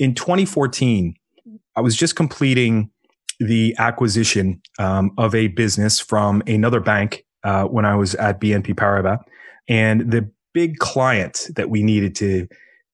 in 0.00 0.14
2014, 0.14 1.14
I 1.76 1.80
was 1.82 1.94
just 1.94 2.16
completing 2.16 2.90
the 3.38 3.76
acquisition 3.78 4.60
um, 4.78 5.12
of 5.18 5.34
a 5.34 5.48
business 5.48 6.00
from 6.00 6.42
another 6.46 6.80
bank 6.80 7.24
uh, 7.44 7.64
when 7.64 7.84
I 7.84 7.94
was 7.94 8.14
at 8.16 8.40
BNP 8.40 8.74
Paribas. 8.74 9.22
And 9.68 10.10
the 10.10 10.28
big 10.52 10.78
client 10.78 11.48
that 11.54 11.70
we 11.70 11.82
needed 11.82 12.16
to 12.16 12.48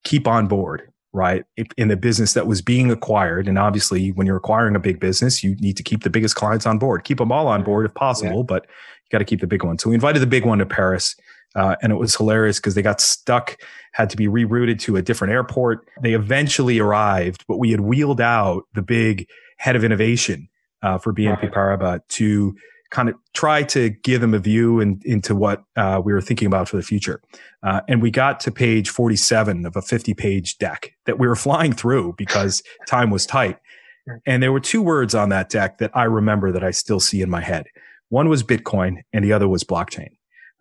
keep 0.04 0.26
on 0.26 0.48
board, 0.48 0.92
right, 1.16 1.44
in 1.76 1.88
the 1.88 1.96
business 1.96 2.34
that 2.34 2.46
was 2.46 2.62
being 2.62 2.90
acquired. 2.90 3.48
And 3.48 3.58
obviously, 3.58 4.12
when 4.12 4.26
you're 4.26 4.36
acquiring 4.36 4.76
a 4.76 4.78
big 4.78 5.00
business, 5.00 5.42
you 5.42 5.56
need 5.56 5.76
to 5.78 5.82
keep 5.82 6.02
the 6.02 6.10
biggest 6.10 6.36
clients 6.36 6.66
on 6.66 6.78
board, 6.78 7.04
keep 7.04 7.18
them 7.18 7.32
all 7.32 7.48
on 7.48 7.64
board 7.64 7.86
if 7.86 7.94
possible, 7.94 8.38
yeah. 8.38 8.46
but 8.46 8.66
you 8.66 9.08
got 9.10 9.18
to 9.18 9.24
keep 9.24 9.40
the 9.40 9.46
big 9.46 9.64
one. 9.64 9.78
So 9.78 9.88
we 9.88 9.94
invited 9.94 10.20
the 10.20 10.26
big 10.26 10.44
one 10.44 10.58
to 10.58 10.66
Paris. 10.66 11.16
Uh, 11.54 11.74
and 11.80 11.90
it 11.90 11.96
was 11.96 12.14
hilarious 12.14 12.58
because 12.58 12.74
they 12.74 12.82
got 12.82 13.00
stuck, 13.00 13.56
had 13.92 14.10
to 14.10 14.16
be 14.16 14.26
rerouted 14.26 14.78
to 14.78 14.96
a 14.96 15.02
different 15.02 15.32
airport. 15.32 15.88
They 16.02 16.12
eventually 16.12 16.78
arrived, 16.78 17.46
but 17.48 17.58
we 17.58 17.70
had 17.70 17.80
wheeled 17.80 18.20
out 18.20 18.64
the 18.74 18.82
big 18.82 19.26
head 19.56 19.74
of 19.74 19.82
innovation 19.82 20.50
uh, 20.82 20.98
for 20.98 21.14
BNP 21.14 21.50
Paribas 21.54 22.00
to 22.08 22.54
kind 22.90 23.08
of 23.08 23.16
try 23.34 23.62
to 23.62 23.90
give 23.90 24.20
them 24.20 24.34
a 24.34 24.38
view 24.38 24.80
in, 24.80 25.00
into 25.04 25.34
what 25.34 25.64
uh, 25.76 26.00
we 26.04 26.12
were 26.12 26.20
thinking 26.20 26.46
about 26.46 26.68
for 26.68 26.76
the 26.76 26.82
future. 26.82 27.20
Uh, 27.62 27.80
and 27.88 28.00
we 28.00 28.10
got 28.10 28.40
to 28.40 28.50
page 28.50 28.90
47 28.90 29.66
of 29.66 29.76
a 29.76 29.82
50 29.82 30.14
page 30.14 30.58
deck 30.58 30.92
that 31.06 31.18
we 31.18 31.26
were 31.26 31.36
flying 31.46 31.72
through 31.72 32.14
because 32.16 32.62
time 32.86 33.10
was 33.10 33.26
tight. 33.26 33.58
And 34.24 34.40
there 34.40 34.52
were 34.52 34.60
two 34.60 34.82
words 34.82 35.14
on 35.14 35.30
that 35.30 35.48
deck 35.48 35.78
that 35.78 35.90
I 35.94 36.04
remember 36.04 36.52
that 36.52 36.62
I 36.62 36.70
still 36.70 37.00
see 37.00 37.22
in 37.22 37.30
my 37.30 37.40
head. 37.40 37.66
One 38.08 38.28
was 38.28 38.44
Bitcoin 38.44 39.02
and 39.12 39.24
the 39.24 39.32
other 39.32 39.48
was 39.48 39.64
blockchain. 39.64 40.10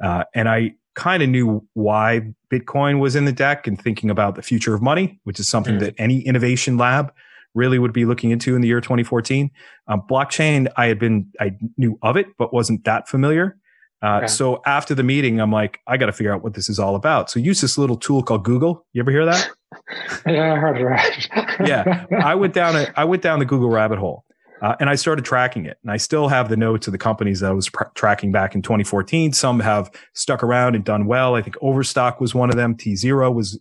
Uh, 0.03 0.23
and 0.33 0.49
I 0.49 0.73
kind 0.95 1.21
of 1.21 1.29
knew 1.29 1.67
why 1.73 2.33
Bitcoin 2.49 2.99
was 2.99 3.15
in 3.15 3.25
the 3.25 3.31
deck 3.31 3.67
and 3.67 3.79
thinking 3.79 4.09
about 4.09 4.35
the 4.35 4.41
future 4.41 4.73
of 4.73 4.81
money, 4.81 5.19
which 5.25 5.39
is 5.39 5.47
something 5.47 5.75
mm. 5.75 5.79
that 5.81 5.93
any 5.99 6.21
innovation 6.21 6.77
lab 6.77 7.13
really 7.55 7.79
would 7.79 7.93
be 7.93 8.05
looking 8.05 8.31
into 8.31 8.55
in 8.55 8.61
the 8.61 8.67
year 8.67 8.81
2014. 8.81 9.49
Um, 9.87 10.03
blockchain, 10.09 10.67
I 10.77 10.87
had 10.87 10.99
been, 10.99 11.31
I 11.39 11.51
knew 11.77 11.97
of 12.01 12.17
it, 12.17 12.27
but 12.37 12.53
wasn't 12.53 12.83
that 12.83 13.07
familiar. 13.07 13.57
Uh, 14.03 14.17
okay. 14.17 14.27
So 14.27 14.61
after 14.65 14.93
the 14.93 15.03
meeting, 15.03 15.39
I'm 15.39 15.51
like, 15.51 15.79
I 15.87 15.97
got 15.97 16.07
to 16.07 16.11
figure 16.11 16.33
out 16.33 16.43
what 16.43 16.53
this 16.53 16.69
is 16.69 16.77
all 16.77 16.95
about. 16.95 17.31
So 17.31 17.39
use 17.39 17.61
this 17.61 17.77
little 17.77 17.95
tool 17.95 18.21
called 18.21 18.43
Google. 18.43 18.85
You 18.93 19.01
ever 19.01 19.11
hear 19.11 19.25
that? 19.25 19.49
yeah, 20.27 20.53
I 20.53 20.57
heard 20.57 20.77
it 20.77 20.83
right. 20.83 21.29
yeah, 21.67 22.05
I 22.23 22.35
went 22.35 22.53
down 22.53 22.75
a, 22.75 22.87
I 22.95 23.05
went 23.05 23.23
down 23.23 23.39
the 23.39 23.45
Google 23.45 23.69
rabbit 23.69 23.97
hole, 23.97 24.25
uh, 24.61 24.75
and 24.79 24.89
I 24.89 24.95
started 24.95 25.25
tracking 25.25 25.65
it. 25.65 25.77
And 25.81 25.91
I 25.91 25.97
still 25.97 26.27
have 26.27 26.49
the 26.49 26.57
notes 26.57 26.87
of 26.87 26.91
the 26.91 26.97
companies 26.97 27.39
that 27.39 27.49
I 27.49 27.53
was 27.53 27.69
pr- 27.69 27.85
tracking 27.95 28.31
back 28.31 28.53
in 28.53 28.61
2014. 28.61 29.33
Some 29.33 29.59
have 29.61 29.89
stuck 30.13 30.43
around 30.43 30.75
and 30.75 30.83
done 30.83 31.07
well. 31.07 31.35
I 31.35 31.41
think 31.41 31.55
Overstock 31.61 32.21
was 32.21 32.35
one 32.35 32.49
of 32.49 32.57
them. 32.57 32.75
tZERO 32.75 33.33
was, 33.33 33.59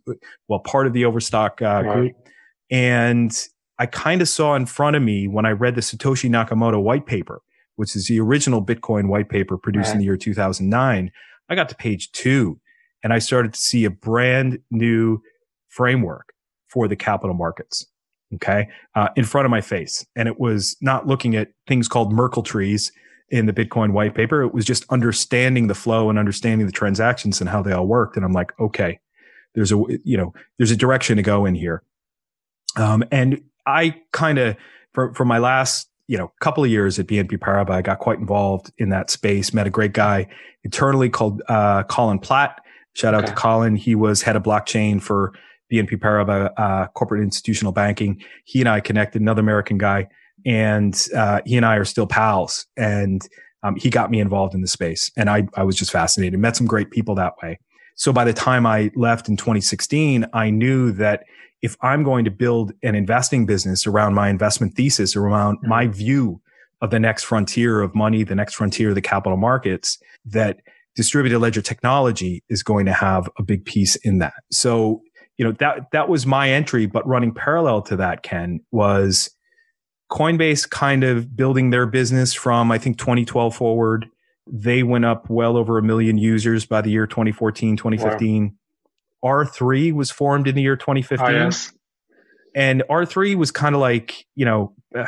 well, 0.48 0.60
part 0.60 0.86
of 0.86 0.92
the 0.92 1.04
Overstock 1.04 1.62
uh, 1.62 1.82
right. 1.84 1.94
group. 1.94 2.12
And 2.70 3.48
I 3.78 3.86
kind 3.86 4.22
of 4.22 4.28
saw 4.28 4.54
in 4.54 4.66
front 4.66 4.96
of 4.96 5.02
me 5.02 5.26
when 5.26 5.46
I 5.46 5.50
read 5.50 5.74
the 5.74 5.80
Satoshi 5.80 6.30
Nakamoto 6.30 6.80
white 6.82 7.06
paper, 7.06 7.42
which 7.76 7.96
is 7.96 8.06
the 8.06 8.20
original 8.20 8.64
Bitcoin 8.64 9.08
white 9.08 9.28
paper 9.28 9.58
produced 9.58 9.88
right. 9.88 9.94
in 9.94 9.98
the 9.98 10.04
year 10.04 10.16
2009. 10.16 11.10
I 11.48 11.54
got 11.54 11.68
to 11.68 11.74
page 11.74 12.12
two 12.12 12.60
and 13.02 13.12
I 13.12 13.18
started 13.18 13.52
to 13.52 13.60
see 13.60 13.84
a 13.84 13.90
brand 13.90 14.58
new 14.70 15.20
framework 15.68 16.32
for 16.68 16.88
the 16.88 16.96
capital 16.96 17.34
markets. 17.34 17.86
Okay. 18.34 18.68
Uh, 18.96 19.08
in 19.16 19.24
front 19.24 19.44
of 19.44 19.50
my 19.50 19.60
face. 19.60 20.04
And 20.16 20.26
it 20.26 20.40
was 20.40 20.76
not 20.80 21.06
looking 21.06 21.36
at 21.36 21.52
things 21.68 21.86
called 21.86 22.12
Merkle 22.12 22.42
trees 22.42 22.90
in 23.28 23.46
the 23.46 23.52
Bitcoin 23.52 23.92
white 23.92 24.14
paper. 24.14 24.42
It 24.42 24.52
was 24.52 24.64
just 24.64 24.84
understanding 24.90 25.68
the 25.68 25.74
flow 25.74 26.10
and 26.10 26.18
understanding 26.18 26.66
the 26.66 26.72
transactions 26.72 27.40
and 27.40 27.48
how 27.48 27.62
they 27.62 27.72
all 27.72 27.86
worked. 27.86 28.16
And 28.16 28.24
I'm 28.24 28.32
like, 28.32 28.52
okay, 28.58 28.98
there's 29.54 29.70
a, 29.70 29.76
you 30.02 30.16
know, 30.16 30.32
there's 30.58 30.72
a 30.72 30.76
direction 30.76 31.16
to 31.16 31.22
go 31.22 31.44
in 31.44 31.54
here. 31.54 31.82
Um, 32.76 33.04
and 33.12 33.40
I 33.66 34.00
kind 34.12 34.38
of, 34.38 34.56
for, 34.92 35.14
for 35.14 35.24
my 35.24 35.38
last, 35.38 35.88
you 36.06 36.18
know, 36.18 36.32
couple 36.40 36.64
of 36.64 36.70
years 36.70 36.98
at 36.98 37.06
BNP 37.06 37.38
Paribas, 37.38 37.70
I 37.70 37.82
got 37.82 37.98
quite 37.98 38.18
involved 38.18 38.72
in 38.78 38.90
that 38.90 39.10
space, 39.10 39.54
met 39.54 39.66
a 39.66 39.70
great 39.70 39.92
guy 39.92 40.26
internally 40.62 41.08
called, 41.08 41.42
uh, 41.48 41.82
Colin 41.84 42.18
Platt. 42.18 42.60
Shout 42.92 43.14
out 43.14 43.26
to 43.26 43.32
Colin. 43.32 43.76
He 43.76 43.94
was 43.94 44.22
head 44.22 44.36
of 44.36 44.42
blockchain 44.42 45.00
for 45.02 45.32
BNP 45.72 45.98
Paribas, 45.98 46.52
uh, 46.56 46.86
corporate 46.88 47.22
institutional 47.22 47.72
banking. 47.72 48.22
He 48.44 48.60
and 48.60 48.68
I 48.68 48.80
connected 48.80 49.20
another 49.22 49.40
American 49.40 49.78
guy 49.78 50.08
and, 50.46 50.94
uh, 51.16 51.40
he 51.46 51.56
and 51.56 51.64
I 51.64 51.76
are 51.76 51.84
still 51.84 52.06
pals 52.06 52.66
and, 52.76 53.26
um, 53.62 53.76
he 53.76 53.88
got 53.88 54.10
me 54.10 54.20
involved 54.20 54.54
in 54.54 54.60
the 54.60 54.68
space 54.68 55.10
and 55.16 55.30
I, 55.30 55.48
I 55.54 55.64
was 55.64 55.74
just 55.74 55.90
fascinated, 55.90 56.38
met 56.38 56.54
some 56.54 56.66
great 56.66 56.90
people 56.90 57.14
that 57.14 57.32
way. 57.42 57.58
So 57.96 58.12
by 58.12 58.24
the 58.24 58.32
time 58.32 58.66
I 58.66 58.90
left 58.94 59.28
in 59.28 59.36
2016, 59.36 60.26
I 60.32 60.50
knew 60.50 60.92
that 60.92 61.24
if 61.64 61.78
I'm 61.80 62.02
going 62.02 62.26
to 62.26 62.30
build 62.30 62.74
an 62.82 62.94
investing 62.94 63.46
business 63.46 63.86
around 63.86 64.12
my 64.12 64.28
investment 64.28 64.74
thesis, 64.74 65.16
around 65.16 65.56
mm-hmm. 65.56 65.68
my 65.70 65.86
view 65.86 66.42
of 66.82 66.90
the 66.90 67.00
next 67.00 67.22
frontier 67.22 67.80
of 67.80 67.94
money, 67.94 68.22
the 68.22 68.34
next 68.34 68.52
frontier 68.52 68.90
of 68.90 68.94
the 68.94 69.00
capital 69.00 69.38
markets, 69.38 69.98
that 70.26 70.60
distributed 70.94 71.38
ledger 71.38 71.62
technology 71.62 72.44
is 72.50 72.62
going 72.62 72.84
to 72.84 72.92
have 72.92 73.30
a 73.38 73.42
big 73.42 73.64
piece 73.64 73.96
in 73.96 74.18
that. 74.18 74.34
So, 74.52 75.00
you 75.38 75.44
know, 75.46 75.52
that, 75.52 75.90
that 75.92 76.10
was 76.10 76.26
my 76.26 76.50
entry, 76.50 76.84
but 76.84 77.06
running 77.08 77.32
parallel 77.32 77.80
to 77.84 77.96
that, 77.96 78.22
Ken, 78.22 78.60
was 78.70 79.30
Coinbase 80.12 80.68
kind 80.68 81.02
of 81.02 81.34
building 81.34 81.70
their 81.70 81.86
business 81.86 82.34
from, 82.34 82.70
I 82.70 82.76
think, 82.76 82.98
2012 82.98 83.56
forward 83.56 84.06
they 84.46 84.82
went 84.82 85.06
up 85.06 85.30
well 85.30 85.56
over 85.56 85.78
a 85.78 85.82
million 85.82 86.18
users 86.18 86.66
by 86.66 86.82
the 86.82 86.90
year 86.90 87.06
2014, 87.06 87.78
2015. 87.78 88.44
Wow. 88.44 88.50
R3 89.24 89.92
was 89.92 90.10
formed 90.10 90.46
in 90.46 90.54
the 90.54 90.62
year 90.62 90.76
2015. 90.76 91.26
Oh, 91.26 91.30
yes. 91.30 91.72
And 92.54 92.82
R3 92.88 93.36
was 93.36 93.50
kind 93.50 93.74
of 93.74 93.80
like, 93.80 94.26
you 94.34 94.44
know, 94.44 94.74
uh, 94.96 95.06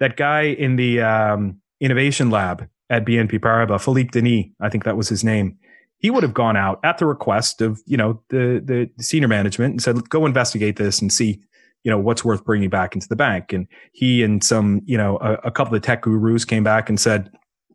that 0.00 0.16
guy 0.16 0.42
in 0.42 0.76
the 0.76 1.00
um, 1.00 1.60
innovation 1.80 2.30
lab 2.30 2.68
at 2.90 3.06
BNP 3.06 3.40
Paribas, 3.40 3.82
Philippe 3.82 4.10
Denis, 4.10 4.46
I 4.60 4.68
think 4.68 4.84
that 4.84 4.96
was 4.96 5.08
his 5.08 5.24
name. 5.24 5.56
He 5.98 6.10
would 6.10 6.22
have 6.22 6.34
gone 6.34 6.56
out 6.56 6.80
at 6.84 6.98
the 6.98 7.06
request 7.06 7.62
of, 7.62 7.80
you 7.86 7.96
know, 7.96 8.20
the, 8.28 8.90
the 8.96 9.02
senior 9.02 9.28
management 9.28 9.72
and 9.72 9.82
said, 9.82 10.08
go 10.10 10.26
investigate 10.26 10.76
this 10.76 11.00
and 11.00 11.10
see, 11.10 11.40
you 11.82 11.90
know, 11.90 11.98
what's 11.98 12.24
worth 12.24 12.44
bringing 12.44 12.68
back 12.68 12.94
into 12.94 13.08
the 13.08 13.16
bank. 13.16 13.52
And 13.52 13.66
he 13.92 14.22
and 14.22 14.44
some, 14.44 14.82
you 14.84 14.98
know, 14.98 15.16
a, 15.18 15.34
a 15.44 15.50
couple 15.50 15.74
of 15.74 15.82
tech 15.82 16.02
gurus 16.02 16.44
came 16.44 16.64
back 16.64 16.90
and 16.90 17.00
said, 17.00 17.30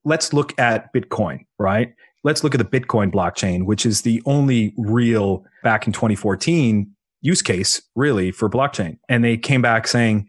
let's 0.05 0.33
look 0.33 0.57
at 0.59 0.93
Bitcoin, 0.93 1.45
right? 1.57 1.93
Let's 2.23 2.43
look 2.43 2.53
at 2.53 2.57
the 2.57 2.79
Bitcoin 2.79 3.11
blockchain, 3.11 3.65
which 3.65 3.85
is 3.85 4.01
the 4.01 4.21
only 4.25 4.73
real 4.77 5.45
back 5.63 5.87
in 5.87 5.93
2014 5.93 6.93
use 7.21 7.41
case 7.41 7.81
really 7.95 8.31
for 8.31 8.49
blockchain. 8.49 8.97
And 9.07 9.23
they 9.23 9.37
came 9.37 9.61
back 9.61 9.87
saying 9.87 10.27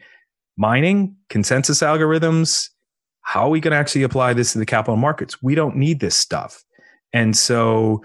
mining, 0.57 1.17
consensus 1.29 1.81
algorithms, 1.81 2.69
how 3.23 3.47
are 3.47 3.51
we 3.51 3.61
going 3.61 3.73
to 3.73 3.79
actually 3.79 4.03
apply 4.03 4.35
this 4.35 4.53
to 4.53 4.59
the 4.59 4.67
capital 4.67 4.97
markets? 4.97 5.43
We 5.43 5.55
don't 5.55 5.77
need 5.77 6.01
this 6.01 6.17
stuff. 6.17 6.65
And 7.13 7.37
so 7.37 8.03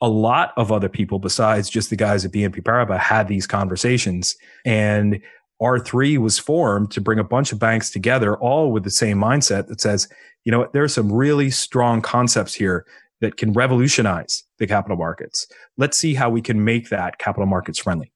a 0.00 0.08
lot 0.08 0.52
of 0.56 0.70
other 0.70 0.88
people 0.88 1.18
besides 1.18 1.70
just 1.70 1.90
the 1.90 1.96
guys 1.96 2.24
at 2.24 2.32
BNP 2.32 2.62
Paribas 2.62 2.98
had 2.98 3.28
these 3.28 3.46
conversations 3.46 4.36
and 4.64 5.20
R3 5.62 6.18
was 6.18 6.38
formed 6.38 6.90
to 6.90 7.00
bring 7.00 7.18
a 7.18 7.24
bunch 7.24 7.50
of 7.52 7.58
banks 7.58 7.90
together, 7.90 8.36
all 8.36 8.70
with 8.72 8.84
the 8.84 8.90
same 8.90 9.18
mindset 9.18 9.68
that 9.68 9.80
says, 9.80 10.06
you 10.44 10.52
know, 10.52 10.68
there 10.72 10.84
are 10.84 10.88
some 10.88 11.10
really 11.10 11.50
strong 11.50 12.02
concepts 12.02 12.52
here 12.54 12.84
that 13.20 13.36
can 13.36 13.52
revolutionize 13.52 14.44
the 14.58 14.66
capital 14.66 14.96
markets. 14.96 15.46
Let's 15.76 15.96
see 15.96 16.14
how 16.14 16.30
we 16.30 16.42
can 16.42 16.64
make 16.64 16.90
that 16.90 17.18
capital 17.18 17.46
markets 17.46 17.78
friendly. 17.78 18.12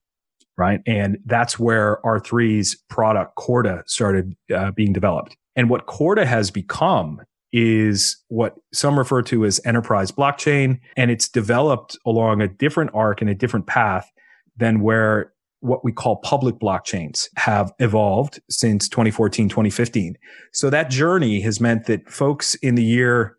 Right. 0.57 0.81
And 0.87 1.19
that's 1.25 1.59
where 1.59 2.01
R3's 2.05 2.77
product 2.91 3.35
Corda 3.37 3.83
started 3.87 4.37
uh, 4.55 4.73
being 4.73 4.93
developed. 4.93 5.37
And 5.57 5.71
what 5.71 5.87
Corda 5.87 6.27
has 6.27 6.51
become 6.51 7.23
is 7.53 8.17
what 8.29 8.57
some 8.73 8.99
refer 8.99 9.23
to 9.23 9.45
as 9.45 9.61
enterprise 9.65 10.13
blockchain. 10.13 10.79
And 10.97 11.11
it's 11.11 11.29
developed 11.29 11.99
along 12.05 12.43
a 12.43 12.49
different 12.49 12.91
arc 12.95 13.21
and 13.21 13.31
a 13.31 13.35
different 13.35 13.67
path 13.67 14.11
than 14.57 14.81
where 14.81 15.33
what 15.61 15.85
we 15.85 15.93
call 15.93 16.17
public 16.17 16.57
blockchains 16.57 17.29
have 17.37 17.73
evolved 17.79 18.41
since 18.49 18.89
2014, 18.89 19.49
2015. 19.49 20.17
So 20.53 20.71
that 20.71 20.91
journey 20.91 21.41
has 21.41 21.61
meant 21.61 21.87
that 21.87 22.09
folks 22.11 22.55
in 22.57 22.75
the 22.75 22.85
year, 22.85 23.37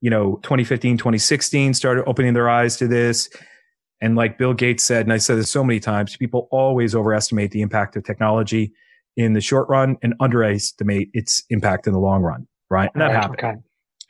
you 0.00 0.10
know, 0.10 0.36
2015, 0.42 0.96
2016 0.98 1.74
started 1.74 2.04
opening 2.06 2.34
their 2.34 2.48
eyes 2.48 2.76
to 2.76 2.86
this. 2.86 3.28
And 4.00 4.14
like 4.14 4.38
Bill 4.38 4.54
Gates 4.54 4.84
said, 4.84 5.06
and 5.06 5.12
I 5.12 5.18
said 5.18 5.38
this 5.38 5.50
so 5.50 5.64
many 5.64 5.80
times, 5.80 6.16
people 6.16 6.48
always 6.50 6.94
overestimate 6.94 7.50
the 7.50 7.62
impact 7.62 7.96
of 7.96 8.04
technology 8.04 8.72
in 9.16 9.32
the 9.32 9.40
short 9.40 9.68
run 9.68 9.96
and 10.02 10.14
underestimate 10.20 11.10
its 11.12 11.42
impact 11.50 11.86
in 11.86 11.92
the 11.92 11.98
long 11.98 12.22
run. 12.22 12.46
Right. 12.70 12.90
And 12.94 13.00
that 13.00 13.08
right, 13.08 13.14
happened. 13.14 13.38
Okay. 13.38 13.54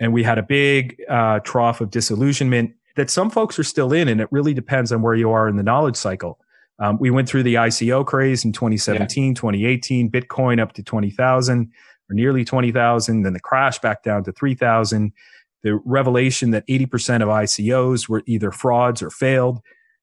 And 0.00 0.12
we 0.12 0.22
had 0.22 0.38
a 0.38 0.42
big 0.42 1.00
uh, 1.08 1.40
trough 1.40 1.80
of 1.80 1.90
disillusionment 1.90 2.74
that 2.96 3.08
some 3.08 3.30
folks 3.30 3.58
are 3.58 3.64
still 3.64 3.92
in. 3.92 4.08
And 4.08 4.20
it 4.20 4.28
really 4.30 4.52
depends 4.52 4.92
on 4.92 5.00
where 5.00 5.14
you 5.14 5.30
are 5.30 5.48
in 5.48 5.56
the 5.56 5.62
knowledge 5.62 5.96
cycle 5.96 6.38
um, 6.80 6.98
we 7.00 7.10
went 7.10 7.28
through 7.28 7.42
the 7.42 7.54
ICO 7.54 8.06
craze 8.06 8.44
in 8.44 8.52
2017, 8.52 9.24
yeah. 9.24 9.34
2018, 9.34 10.10
Bitcoin 10.10 10.60
up 10.60 10.72
to 10.74 10.82
20,000 10.82 11.72
or 12.10 12.14
nearly 12.14 12.44
20,000, 12.44 13.22
then 13.22 13.32
the 13.32 13.40
crash 13.40 13.78
back 13.80 14.02
down 14.02 14.24
to 14.24 14.32
3,000. 14.32 15.12
The 15.62 15.80
revelation 15.84 16.50
that 16.52 16.66
80% 16.66 17.22
of 17.22 17.28
ICOs 17.28 18.08
were 18.08 18.22
either 18.26 18.50
frauds 18.50 19.02
or 19.02 19.10
failed, 19.10 19.60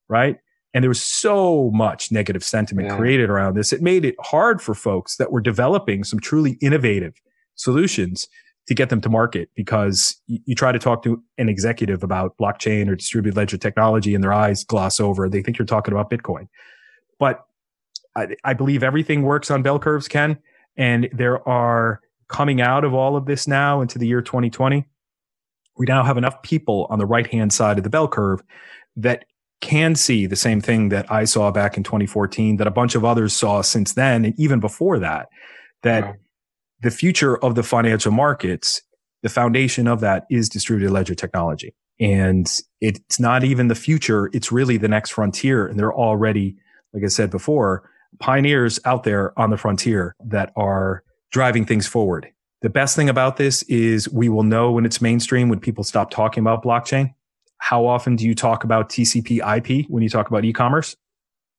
right? 0.09 0.37
And 0.73 0.83
there 0.83 0.89
was 0.89 1.01
so 1.01 1.71
much 1.73 2.11
negative 2.11 2.43
sentiment 2.43 2.89
yeah. 2.89 2.97
created 2.97 3.29
around 3.29 3.55
this. 3.55 3.71
It 3.71 3.81
made 3.81 4.03
it 4.03 4.15
hard 4.19 4.61
for 4.61 4.75
folks 4.75 5.15
that 5.15 5.31
were 5.31 5.39
developing 5.39 6.03
some 6.03 6.19
truly 6.19 6.57
innovative 6.61 7.13
solutions 7.55 8.27
to 8.67 8.73
get 8.73 8.89
them 8.89 8.99
to 8.99 9.09
market 9.09 9.49
because 9.55 10.19
you, 10.27 10.39
you, 10.45 10.55
try 10.55 10.71
to 10.71 10.79
talk 10.79 11.03
to 11.03 11.23
an 11.37 11.47
executive 11.47 12.03
about 12.03 12.35
blockchain 12.37 12.89
or 12.89 12.95
distributed 12.95 13.37
ledger 13.37 13.57
technology 13.57 14.15
and 14.15 14.23
their 14.23 14.33
eyes 14.33 14.63
gloss 14.63 14.99
over. 14.99 15.29
They 15.29 15.41
think 15.41 15.57
you're 15.57 15.65
talking 15.65 15.93
about 15.93 16.09
Bitcoin. 16.09 16.47
But 17.19 17.45
I, 18.15 18.35
I 18.43 18.53
believe 18.53 18.83
everything 18.83 19.21
works 19.21 19.51
on 19.51 19.61
bell 19.61 19.79
curves, 19.79 20.07
Ken. 20.07 20.37
And 20.75 21.09
there 21.13 21.47
are 21.47 22.01
coming 22.27 22.59
out 22.59 22.83
of 22.83 22.93
all 22.93 23.15
of 23.15 23.25
this 23.25 23.47
now 23.47 23.81
into 23.81 23.99
the 23.99 24.07
year 24.07 24.21
2020. 24.21 24.85
We 25.77 25.85
now 25.85 26.03
have 26.03 26.17
enough 26.17 26.41
people 26.41 26.87
on 26.89 26.99
the 26.99 27.05
right 27.05 27.27
hand 27.27 27.53
side 27.53 27.77
of 27.77 27.83
the 27.83 27.89
bell 27.89 28.07
curve 28.07 28.41
that 28.95 29.25
can 29.61 29.95
see 29.95 30.25
the 30.25 30.35
same 30.35 30.61
thing 30.61 30.89
that 30.89 31.11
I 31.11 31.25
saw 31.25 31.51
back 31.51 31.77
in 31.77 31.83
2014, 31.83 32.57
that 32.57 32.67
a 32.67 32.71
bunch 32.71 32.95
of 32.95 33.03
others 33.03 33.33
saw 33.33 33.61
since 33.61 33.93
then, 33.93 34.25
and 34.25 34.39
even 34.39 34.59
before 34.59 34.99
that, 34.99 35.27
that 35.81 36.03
wow 36.03 36.13
the 36.81 36.91
future 36.91 37.37
of 37.37 37.55
the 37.55 37.63
financial 37.63 38.11
markets, 38.11 38.81
the 39.23 39.29
foundation 39.29 39.87
of 39.87 40.01
that 40.01 40.25
is 40.29 40.49
distributed 40.49 40.91
ledger 40.91 41.15
technology. 41.15 41.73
And 41.99 42.47
it's 42.81 43.19
not 43.19 43.43
even 43.43 43.69
the 43.69 43.75
future. 43.75 44.29
It's 44.33 44.51
really 44.51 44.77
the 44.77 44.87
next 44.87 45.11
frontier. 45.11 45.65
And 45.65 45.79
there 45.79 45.87
are 45.87 45.95
already, 45.95 46.57
like 46.93 47.03
I 47.03 47.07
said 47.07 47.31
before, 47.31 47.89
pioneers 48.19 48.79
out 48.85 49.03
there 49.03 49.37
on 49.39 49.49
the 49.49 49.57
frontier 49.57 50.15
that 50.25 50.51
are 50.55 51.03
driving 51.31 51.65
things 51.65 51.87
forward. 51.87 52.27
The 52.61 52.69
best 52.69 52.95
thing 52.95 53.09
about 53.09 53.37
this 53.37 53.63
is 53.63 54.09
we 54.09 54.29
will 54.29 54.43
know 54.43 54.71
when 54.71 54.85
it's 54.85 55.01
mainstream, 55.01 55.49
when 55.49 55.59
people 55.59 55.83
stop 55.83 56.09
talking 56.09 56.41
about 56.41 56.63
blockchain. 56.63 57.13
How 57.59 57.85
often 57.85 58.15
do 58.15 58.25
you 58.25 58.35
talk 58.35 58.63
about 58.63 58.89
TCP 58.89 59.39
IP 59.57 59.85
when 59.89 60.03
you 60.03 60.09
talk 60.09 60.29
about 60.29 60.45
e-commerce? 60.45 60.95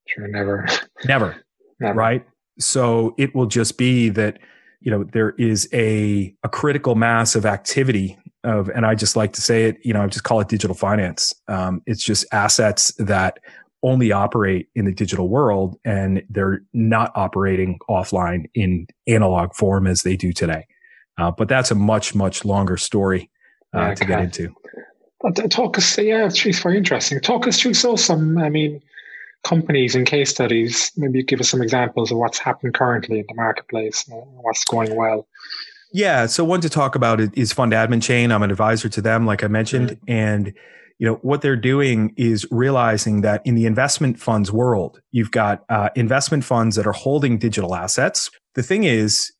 Sure, 0.07 0.29
never. 0.29 0.67
Never. 1.05 1.37
never. 1.81 1.99
Right. 1.99 2.27
So 2.59 3.15
it 3.19 3.35
will 3.35 3.47
just 3.47 3.77
be 3.77 4.09
that 4.11 4.39
you 4.81 4.91
know 4.91 5.05
there 5.05 5.31
is 5.31 5.69
a 5.73 6.35
a 6.43 6.49
critical 6.49 6.95
mass 6.95 7.35
of 7.35 7.45
activity 7.45 8.17
of 8.45 8.69
and 8.71 8.87
i 8.87 8.95
just 8.95 9.17
like 9.17 9.33
to 9.33 9.41
say 9.41 9.65
it 9.65 9.77
you 9.83 9.93
know 9.93 10.03
i 10.03 10.07
just 10.07 10.25
call 10.25 10.41
it 10.41 10.49
digital 10.49 10.77
finance 10.77 11.35
um, 11.49 11.83
it's 11.87 12.05
just 12.05 12.25
assets 12.33 12.93
that 12.99 13.39
only 13.83 14.13
operate 14.13 14.69
in 14.75 14.85
the 14.85 14.93
digital 14.93 15.29
world 15.29 15.77
and 15.85 16.23
they're 16.31 16.61
not 16.73 17.11
operating 17.15 17.79
offline 17.89 18.45
in 18.55 18.87
analog 19.07 19.53
form 19.55 19.87
as 19.87 20.03
they 20.03 20.17
do 20.17 20.33
today 20.33 20.67
uh, 21.19 21.31
but 21.31 21.49
that's 21.49 21.71
a 21.71 21.75
much 21.75 22.15
much 22.15 22.45
longer 22.45 22.77
story 22.77 23.31
uh, 23.75 23.81
yeah, 23.81 23.95
to 23.95 24.05
get 24.05 24.21
into 24.21 24.55
talk 25.49 25.77
us 25.77 25.99
yeah 25.99 26.27
it's 26.27 26.61
very 26.61 26.77
interesting 26.77 27.21
talk 27.21 27.47
us 27.47 27.61
through 27.61 27.75
so 27.75 27.97
some 27.97 28.39
i 28.39 28.49
mean 28.49 28.81
companies 29.47 29.95
and 29.95 30.07
case 30.07 30.31
studies. 30.31 30.91
Maybe 30.97 31.23
give 31.23 31.41
us 31.41 31.49
some 31.49 31.63
examples 31.63 32.11
of 32.11 32.19
what's 32.19 32.39
happened 32.39 32.75
currently 32.75 33.21
in 33.21 33.27
the 33.29 33.35
marketplace 33.35 34.07
and 34.09 34.21
what's 34.43 34.65
going 34.65 34.97
well. 34.97 35.29
Yeah. 35.93 36.27
So 36.27 36.45
one 36.45 36.61
to 36.63 36.69
talk 36.69 36.97
about 36.97 37.21
is 37.39 37.53
Fund 37.53 37.73
Admin 37.73 38.03
Chain. 38.03 38.33
I'm 38.33 38.43
an 38.43 38.51
advisor 38.51 38.89
to 38.89 39.01
them, 39.01 39.25
like 39.25 39.45
I 39.45 39.47
mentioned, 39.47 39.91
mm-hmm. 39.91 40.11
and 40.11 40.53
you 40.99 41.07
know 41.07 41.15
what 41.17 41.43
they're 41.43 41.57
doing 41.57 42.13
is 42.17 42.47
realizing 42.51 43.21
that 43.21 43.43
in 43.45 43.55
the 43.55 43.67
investment 43.67 44.19
funds 44.19 44.51
world, 44.51 45.01
you've 45.13 45.31
got 45.31 45.65
uh, 45.69 45.91
investment 45.95 46.43
funds 46.43 46.75
that 46.77 46.87
are 46.87 46.93
holding 46.93 47.39
digital 47.39 47.75
assets. 47.75 48.31
The 48.55 48.63
thing 48.63 48.85
is, 48.85 49.33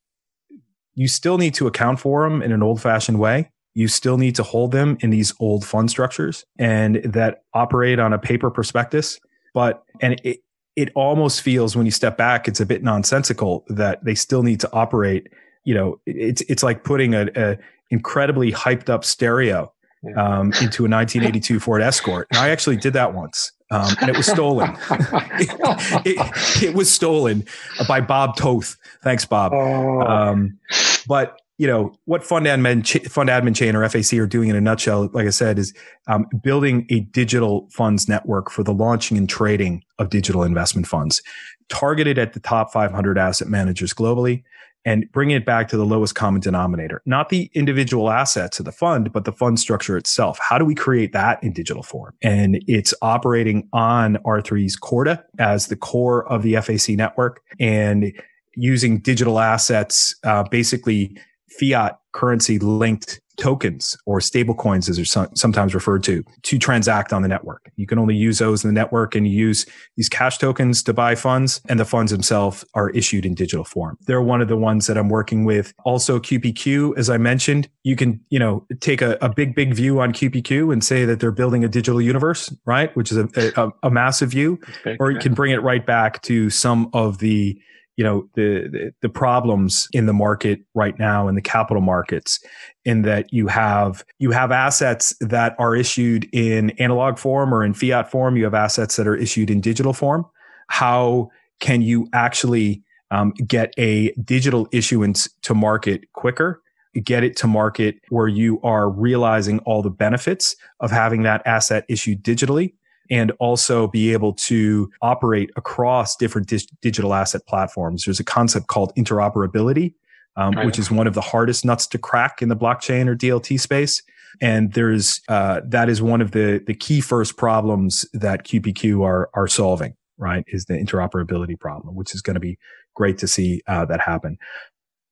you 0.97 1.07
still 1.07 1.39
need 1.39 1.55
to 1.55 1.69
account 1.69 2.01
for 2.01 2.29
them 2.29 2.43
in 2.43 2.51
an 2.51 2.63
old-fashioned 2.63 3.21
way. 3.21 3.51
You 3.75 3.87
still 3.87 4.19
need 4.19 4.35
to 4.37 4.43
hold 4.43 4.73
them 4.73 4.99
in 5.01 5.11
these 5.11 5.33
old 5.39 5.65
fund 5.65 5.91
structures 5.91 6.45
and 6.59 6.97
that 7.05 7.43
operate 7.55 8.01
on 8.01 8.13
a 8.13 8.19
paper 8.19 8.51
prospectus. 8.51 9.21
But 9.55 9.85
and 10.01 10.21
it 10.25 10.41
it 10.75 10.91
almost 10.95 11.41
feels 11.41 11.77
when 11.77 11.87
you 11.87 11.93
step 11.93 12.17
back, 12.19 12.49
it's 12.49 12.61
a 12.61 12.67
bit 12.67 12.83
nonsensical 12.83 13.65
that 13.69 14.05
they 14.05 14.15
still 14.15 14.43
need 14.43 14.61
to 14.61 14.73
operate 14.73 15.29
you 15.67 15.75
know, 15.75 16.01
it's 16.07 16.41
it's 16.43 16.63
like 16.63 16.85
putting 16.85 17.15
a, 17.15 17.27
a 17.37 17.59
incredibly 17.91 18.53
hyped 18.53 18.89
up 18.89 19.05
stereo 19.05 19.73
um, 20.17 20.53
into 20.63 20.87
a 20.87 20.89
1982 20.89 21.61
Ford 21.61 21.83
Escort. 21.83 22.29
And 22.31 22.39
I 22.39 22.49
actually 22.49 22.77
did 22.77 22.95
that 22.95 23.13
once. 23.13 23.53
Um, 23.71 23.97
and 24.01 24.11
it 24.11 24.17
was 24.17 24.27
stolen. 24.27 24.77
it, 24.91 26.07
it, 26.07 26.63
it, 26.63 26.75
was 26.75 26.91
stolen 26.93 27.45
by 27.89 28.01
Bob 28.01 28.37
Toth. 28.37 28.77
Thanks, 29.03 29.25
Bob. 29.25 29.53
Oh. 29.53 30.03
Um, 30.03 30.59
but 31.07 31.41
you 31.59 31.67
know 31.67 31.95
what 32.05 32.23
fund 32.23 32.47
admin 32.47 33.11
fund 33.11 33.31
admin 33.31 33.57
chain 33.57 33.75
or 33.75 33.89
FAC 33.89 34.19
are 34.19 34.27
doing 34.27 34.51
in 34.51 34.57
a 34.57 34.61
nutshell, 34.61 35.09
like 35.13 35.27
I 35.27 35.31
said, 35.31 35.59
is 35.59 35.75
um, 36.07 36.27
building 36.43 36.87
a 36.91 37.01
digital 37.01 37.69
funds 37.73 38.09
network 38.09 38.51
for 38.51 38.63
the 38.63 38.75
launching 38.75 39.17
and 39.17 39.29
trading 39.29 39.83
of 39.99 40.11
digital 40.11 40.43
investment 40.43 40.87
funds, 40.87 41.23
targeted 41.69 42.19
at 42.19 42.35
the 42.35 42.41
top 42.41 42.73
500 42.73 43.19
asset 43.19 43.49
managers 43.49 43.95
globally 43.95 44.45
and 44.87 45.11
bringing 45.13 45.37
it 45.37 45.45
back 45.45 45.69
to 45.69 45.77
the 45.77 45.85
lowest 45.85 46.15
common 46.15 46.41
denominator, 46.41 47.03
not 47.05 47.29
the 47.29 47.51
individual 47.55 48.09
assets 48.09 48.61
of 48.61 48.65
the 48.65 48.73
fund, 48.73 49.13
but 49.13 49.25
the 49.25 49.33
fund 49.33 49.59
structure 49.59 49.97
itself. 49.97 50.39
How 50.41 50.57
do 50.57 50.65
we 50.65 50.77
create 50.77 51.13
that 51.13 51.43
in 51.43 51.53
digital 51.53 51.83
form? 51.83 52.15
And 52.23 52.63
it's 52.69 52.95
operating 53.03 53.69
on 53.73 54.17
R3's 54.25 54.77
Corda 54.77 55.25
as 55.41 55.67
the 55.67 55.77
core 55.77 56.27
of 56.33 56.43
the 56.43 56.55
FAC 56.55 56.97
network 56.97 57.43
and 57.59 58.13
using 58.55 59.01
digital 59.01 59.41
assets, 59.41 60.15
uh, 60.23 60.45
basically 60.45 61.19
fiat 61.51 61.99
currency 62.13 62.59
linked 62.61 63.21
tokens 63.37 63.97
or 64.07 64.21
stable 64.21 64.55
coins 64.55 64.89
as 64.89 64.97
they're 64.97 65.29
sometimes 65.35 65.75
referred 65.75 66.03
to 66.05 66.25
to 66.43 66.59
transact 66.59 67.13
on 67.13 67.23
the 67.23 67.29
network. 67.29 67.71
You 67.77 67.87
can 67.87 67.99
only 67.99 68.17
use 68.17 68.39
those 68.39 68.65
in 68.65 68.69
the 68.69 68.75
network 68.75 69.15
and 69.15 69.27
you 69.27 69.37
use 69.37 69.67
these 69.97 70.09
cash 70.09 70.39
tokens 70.39 70.83
to 70.85 70.93
buy 70.93 71.15
funds 71.15 71.61
and 71.69 71.79
the 71.79 71.85
funds 71.85 72.13
themselves 72.13 72.65
are 72.75 72.91
issued 72.91 73.25
in 73.27 73.35
digital 73.35 73.65
form. 73.65 73.99
They're 74.07 74.23
one 74.23 74.41
of 74.41 74.49
the 74.49 74.57
ones 74.57 74.87
that 74.87 74.99
i'm 74.99 75.09
working 75.09 75.45
with. 75.45 75.73
Also 75.85 76.19
qpq 76.19 76.97
as 76.99 77.11
i 77.11 77.17
mentioned 77.17 77.69
you 77.85 77.97
can 77.97 78.21
you 78.31 78.39
know 78.39 78.67
take 78.81 79.03
a, 79.03 79.19
a 79.21 79.29
big 79.29 79.55
big 79.55 79.75
view 79.75 80.01
on 80.01 80.13
qpq 80.13 80.73
and 80.73 80.83
say 80.83 81.05
that 81.05 81.21
they're 81.21 81.31
building 81.31 81.65
a 81.65 81.69
digital 81.69 82.01
universe 82.01 82.53
right? 82.65 82.95
Which 82.97 83.11
is 83.11 83.19
a, 83.19 83.29
a, 83.57 83.71
a 83.85 83.91
massive 83.91 84.31
view. 84.31 84.59
Or 84.99 85.11
you 85.11 85.19
can 85.19 85.35
bring 85.35 85.53
it 85.53 85.63
right 85.63 85.85
back 85.85 86.23
to 86.23 86.51
some 86.51 86.91
of 86.93 87.19
the 87.19 87.61
you 87.97 88.05
know 88.05 88.29
the, 88.35 88.69
the, 88.71 88.95
the 89.01 89.09
problems 89.09 89.89
in 89.93 90.07
the 90.07 90.13
market 90.13 90.61
right 90.75 90.99
now 90.99 91.29
in 91.29 91.35
the 91.35 91.43
capital 91.43 91.81
markets 91.81 92.39
in 92.85 93.03
that 93.03 93.33
you 93.33 93.47
have 93.47 94.05
you 94.19 94.31
have 94.31 94.53
assets 94.53 95.15
that 95.21 95.57
are 95.59 95.75
issued 95.75 96.29
in 96.33 96.71
analog 96.73 97.19
form 97.19 97.53
or 97.53 97.65
in 97.65 97.75
fiat 97.75 98.11
form. 98.11 98.37
You 98.37 98.45
have 98.45 98.55
assets 98.55 98.97
that 98.97 99.07
are 99.07 99.17
issued 99.17 99.51
in 99.51 99.61
digital 99.61 99.93
form. 99.93 100.27
How 100.69 101.31
can 101.59 101.81
you 101.83 102.09
actually 102.13 102.83
um, 103.11 103.33
get 103.47 103.73
a 103.79 104.13
digital 104.13 104.69
issuance 104.73 105.29
to 105.43 105.55
market 105.55 106.13
quicker? 106.13 106.63
Get 107.03 107.25
it 107.25 107.37
to 107.39 107.47
market 107.47 107.97
where 108.09 108.29
you 108.29 108.61
are 108.63 108.89
realizing 108.89 109.59
all 109.61 109.83
the 109.83 109.91
benefits 109.91 110.57
of 110.81 110.91
having 110.91 111.23
that 111.23 111.43
asset 111.47 111.85
issued 111.89 112.23
digitally 112.23 112.73
and 113.11 113.33
also 113.39 113.87
be 113.89 114.13
able 114.13 114.33
to 114.33 114.91
operate 115.03 115.51
across 115.57 116.17
different 116.17 116.49
dis- 116.49 116.67
digital 116.81 117.15
asset 117.15 117.47
platforms. 117.47 118.05
There's 118.05 118.21
a 118.21 118.25
concept 118.25 118.67
called 118.69 118.95
interoperability, 118.97 119.95
um, 120.37 120.55
which 120.65 120.79
is 120.79 120.91
one 120.91 121.07
of 121.07 121.15
the 121.15 121.21
hardest 121.21 121.65
nuts 121.65 121.87
to 121.89 121.99
crack 121.99 122.43
in 122.43 122.49
the 122.49 122.57
blockchain 122.57 123.09
or 123.09 123.17
DLT 123.17 123.59
space. 123.61 124.03
And 124.41 124.73
there's 124.75 125.21
uh, 125.29 125.63
that 125.65 125.89
is 125.89 126.03
one 126.03 126.21
of 126.21 126.33
the 126.33 126.63
the 126.67 126.75
key 126.75 127.01
first 127.01 127.37
problems 127.37 128.05
that 128.13 128.45
QPQ 128.45 129.03
are 129.03 129.31
are 129.35 129.49
solving. 129.49 129.95
Right, 130.19 130.45
is 130.47 130.65
the 130.65 130.75
interoperability 130.75 131.61
problem, 131.61 131.95
which 131.95 132.15
is 132.15 132.23
going 132.23 132.35
to 132.35 132.41
be 132.41 132.59
great 132.95 133.19
to 133.19 133.29
see 133.29 133.61
uh, 133.67 133.85
that 133.85 134.01
happen. 134.01 134.39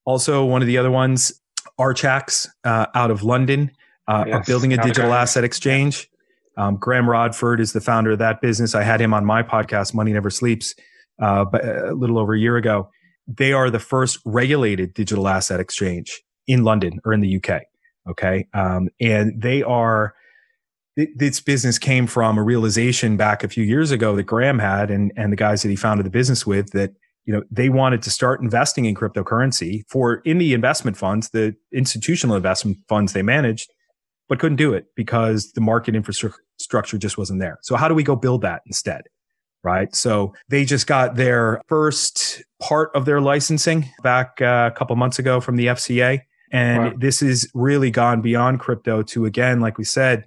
Also, 0.06 0.44
one 0.46 0.62
of 0.62 0.66
the 0.66 0.78
other 0.78 0.90
ones, 0.90 1.40
Archax 1.78 2.48
uh, 2.64 2.86
out 2.94 3.10
of 3.10 3.22
London, 3.22 3.70
uh, 4.08 4.24
yes, 4.26 4.34
are 4.34 4.42
building 4.44 4.72
a 4.72 4.82
digital 4.82 5.12
asset 5.12 5.44
exchange. 5.44 6.08
Um, 6.56 6.76
Graham 6.76 7.08
Rodford 7.08 7.60
is 7.60 7.72
the 7.72 7.80
founder 7.80 8.12
of 8.12 8.18
that 8.18 8.40
business. 8.40 8.74
I 8.74 8.82
had 8.82 9.00
him 9.00 9.12
on 9.12 9.24
my 9.24 9.42
podcast, 9.42 9.94
Money 9.94 10.12
Never 10.12 10.30
Sleeps, 10.30 10.74
uh, 11.20 11.44
a 11.52 11.94
little 11.94 12.18
over 12.18 12.34
a 12.34 12.38
year 12.38 12.56
ago. 12.56 12.90
They 13.26 13.52
are 13.52 13.70
the 13.70 13.78
first 13.78 14.18
regulated 14.24 14.94
digital 14.94 15.28
asset 15.28 15.60
exchange 15.60 16.22
in 16.46 16.64
London 16.64 17.00
or 17.04 17.12
in 17.12 17.20
the 17.20 17.36
UK. 17.36 17.62
Okay. 18.08 18.46
Um, 18.52 18.88
and 19.00 19.40
they 19.40 19.62
are, 19.62 20.14
this 21.16 21.40
business 21.40 21.78
came 21.78 22.06
from 22.06 22.38
a 22.38 22.42
realization 22.42 23.16
back 23.16 23.42
a 23.42 23.48
few 23.48 23.64
years 23.64 23.90
ago 23.90 24.14
that 24.14 24.24
Graham 24.24 24.58
had 24.58 24.90
and, 24.90 25.12
and 25.16 25.32
the 25.32 25.36
guys 25.36 25.62
that 25.62 25.70
he 25.70 25.76
founded 25.76 26.06
the 26.06 26.10
business 26.10 26.46
with 26.46 26.70
that, 26.70 26.92
you 27.24 27.32
know, 27.32 27.42
they 27.50 27.70
wanted 27.70 28.02
to 28.02 28.10
start 28.10 28.42
investing 28.42 28.84
in 28.84 28.94
cryptocurrency 28.94 29.82
for 29.88 30.16
in 30.26 30.38
the 30.38 30.52
investment 30.52 30.96
funds, 30.96 31.30
the 31.30 31.56
institutional 31.72 32.36
investment 32.36 32.76
funds 32.86 33.14
they 33.14 33.22
managed, 33.22 33.72
but 34.28 34.38
couldn't 34.38 34.56
do 34.56 34.74
it 34.74 34.86
because 34.94 35.52
the 35.52 35.60
market 35.60 35.96
infrastructure 35.96 36.43
structure 36.58 36.98
just 36.98 37.18
wasn't 37.18 37.40
there. 37.40 37.58
So 37.62 37.76
how 37.76 37.88
do 37.88 37.94
we 37.94 38.02
go 38.02 38.16
build 38.16 38.42
that 38.42 38.62
instead? 38.66 39.02
Right. 39.62 39.94
So 39.94 40.34
they 40.48 40.66
just 40.66 40.86
got 40.86 41.14
their 41.14 41.62
first 41.68 42.42
part 42.60 42.90
of 42.94 43.06
their 43.06 43.20
licensing 43.20 43.88
back 44.02 44.40
uh, 44.42 44.70
a 44.72 44.76
couple 44.76 44.94
months 44.96 45.18
ago 45.18 45.40
from 45.40 45.56
the 45.56 45.66
FCA. 45.66 46.20
And 46.52 46.84
wow. 46.84 46.92
this 46.98 47.22
is 47.22 47.50
really 47.54 47.90
gone 47.90 48.20
beyond 48.20 48.60
crypto 48.60 49.02
to, 49.02 49.24
again, 49.24 49.60
like 49.60 49.78
we 49.78 49.84
said, 49.84 50.26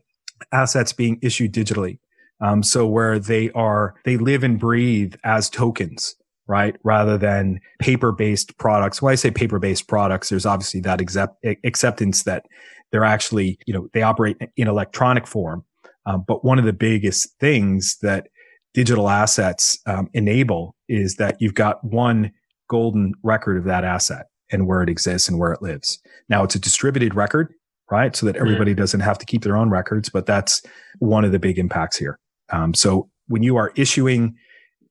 assets 0.52 0.92
being 0.92 1.20
issued 1.22 1.54
digitally. 1.54 2.00
Um, 2.42 2.64
so 2.64 2.86
where 2.88 3.20
they 3.20 3.52
are, 3.52 3.96
they 4.06 4.18
live 4.18 4.44
and 4.44 4.60
breathe 4.60 5.16
as 5.24 5.50
tokens, 5.50 6.16
right? 6.48 6.76
Rather 6.84 7.18
than 7.18 7.60
paper 7.80 8.12
based 8.12 8.58
products. 8.58 9.02
When 9.02 9.12
I 9.12 9.16
say 9.16 9.32
paper 9.32 9.60
based 9.60 9.88
products, 9.88 10.30
there's 10.30 10.46
obviously 10.46 10.82
that 10.82 11.00
accept- 11.00 11.46
acceptance 11.64 12.24
that 12.24 12.46
they're 12.92 13.06
actually, 13.06 13.60
you 13.66 13.74
know, 13.74 13.88
they 13.94 14.02
operate 14.02 14.38
in 14.56 14.68
electronic 14.68 15.28
form. 15.28 15.64
Um, 16.08 16.24
but 16.28 16.44
one 16.44 16.58
of 16.58 16.66
the 16.66 16.74
biggest 16.74 17.38
things 17.40 17.98
that 18.02 18.28
digital 18.74 19.10
assets 19.10 19.78
um, 19.86 20.10
enable 20.14 20.76
is 20.88 21.16
that 21.16 21.36
you've 21.40 21.54
got 21.54 21.84
one 21.84 22.32
golden 22.70 23.14
record 23.24 23.58
of 23.58 23.66
that 23.66 23.84
asset 23.84 24.28
and 24.52 24.68
where 24.68 24.82
it 24.82 24.90
exists 24.90 25.28
and 25.28 25.38
where 25.38 25.52
it 25.52 25.62
lives. 25.62 26.00
Now 26.30 26.44
it's 26.44 26.56
a 26.56 26.60
distributed 26.60 27.14
record, 27.14 27.54
right? 27.92 28.16
So 28.16 28.26
that 28.26 28.36
mm-hmm. 28.36 28.46
everybody 28.46 28.74
mm. 28.74 28.78
doesn't 28.78 29.02
have 29.02 29.18
to 29.18 29.26
keep 29.26 29.44
their 29.44 29.58
own 29.58 29.70
records, 29.70 30.10
but 30.10 30.26
that's 30.26 30.62
one 31.00 31.26
of 31.26 31.32
the 31.32 31.40
big 31.40 31.60
impacts 31.60 31.98
here. 31.98 32.20
Um, 32.52 32.74
so 32.74 33.10
when 33.28 33.44
you 33.44 33.58
are 33.58 33.74
issuing 33.76 34.36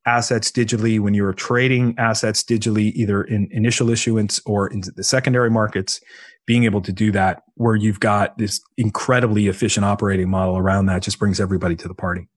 assets 0.04 0.50
digitally, 0.50 1.00
when 1.00 1.14
you're 1.14 1.32
trading 1.32 1.94
assets 1.98 2.42
digitally, 2.42 2.92
either 2.94 3.22
in 3.22 3.48
initial 3.50 3.90
issuance 3.90 4.40
or 4.46 4.68
in 4.68 4.82
the 4.94 5.02
secondary 5.02 5.50
markets, 5.50 6.00
being 6.46 6.64
able 6.64 6.80
to 6.80 6.92
do 6.92 7.12
that 7.12 7.42
where 7.54 7.74
you've 7.74 8.00
got 8.00 8.38
this 8.38 8.60
incredibly 8.76 9.48
efficient 9.48 9.84
operating 9.84 10.30
model 10.30 10.56
around 10.56 10.86
that 10.86 11.02
just 11.02 11.18
brings 11.18 11.40
everybody 11.40 11.76
to 11.76 11.88
the 11.88 11.94
party. 11.94 12.28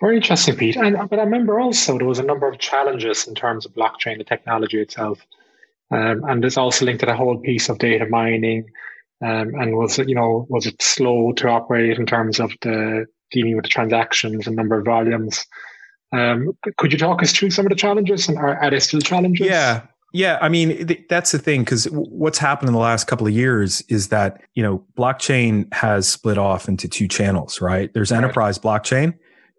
Very 0.00 0.16
interesting, 0.16 0.56
Pete. 0.56 0.76
And 0.76 0.96
but 1.08 1.18
I 1.18 1.22
remember 1.22 1.58
also 1.58 1.96
there 1.96 2.06
was 2.06 2.18
a 2.18 2.24
number 2.24 2.46
of 2.48 2.58
challenges 2.58 3.26
in 3.26 3.34
terms 3.34 3.64
of 3.64 3.72
blockchain, 3.72 4.18
the 4.18 4.24
technology 4.24 4.80
itself, 4.80 5.24
um, 5.90 6.22
and 6.24 6.42
there's 6.42 6.58
also 6.58 6.84
linked 6.84 7.00
to 7.00 7.06
the 7.06 7.16
whole 7.16 7.38
piece 7.38 7.68
of 7.68 7.78
data 7.78 8.06
mining. 8.06 8.66
Um, 9.24 9.54
and 9.54 9.74
was 9.74 9.98
it, 9.98 10.10
you 10.10 10.14
know, 10.14 10.46
was 10.50 10.66
it 10.66 10.82
slow 10.82 11.32
to 11.34 11.48
operate 11.48 11.98
in 11.98 12.04
terms 12.04 12.38
of 12.38 12.52
the 12.60 13.06
dealing 13.30 13.56
with 13.56 13.64
the 13.64 13.70
transactions 13.70 14.46
and 14.46 14.54
number 14.54 14.78
of 14.78 14.84
volumes? 14.84 15.46
Um, 16.12 16.52
could 16.76 16.92
you 16.92 16.98
talk 16.98 17.22
us 17.22 17.32
through 17.32 17.50
some 17.50 17.64
of 17.64 17.70
the 17.70 17.76
challenges, 17.76 18.28
and 18.28 18.36
are, 18.36 18.56
are 18.62 18.70
there 18.70 18.80
still 18.80 19.00
challenges? 19.00 19.46
Yeah, 19.46 19.86
yeah, 20.12 20.38
I 20.40 20.48
mean 20.48 20.86
th- 20.86 21.04
that's 21.08 21.32
the 21.32 21.38
thing 21.38 21.62
because 21.62 21.84
what's 21.90 22.38
happened 22.38 22.68
in 22.68 22.72
the 22.72 22.80
last 22.80 23.06
couple 23.06 23.26
of 23.26 23.32
years 23.32 23.82
is 23.88 24.08
that 24.08 24.40
you 24.54 24.62
know 24.62 24.84
blockchain 24.96 25.72
has 25.72 26.08
split 26.08 26.38
off 26.38 26.68
into 26.68 26.88
two 26.88 27.08
channels, 27.08 27.60
right? 27.60 27.92
There's 27.92 28.10
right. 28.10 28.18
enterprise 28.18 28.58
blockchain, 28.58 29.14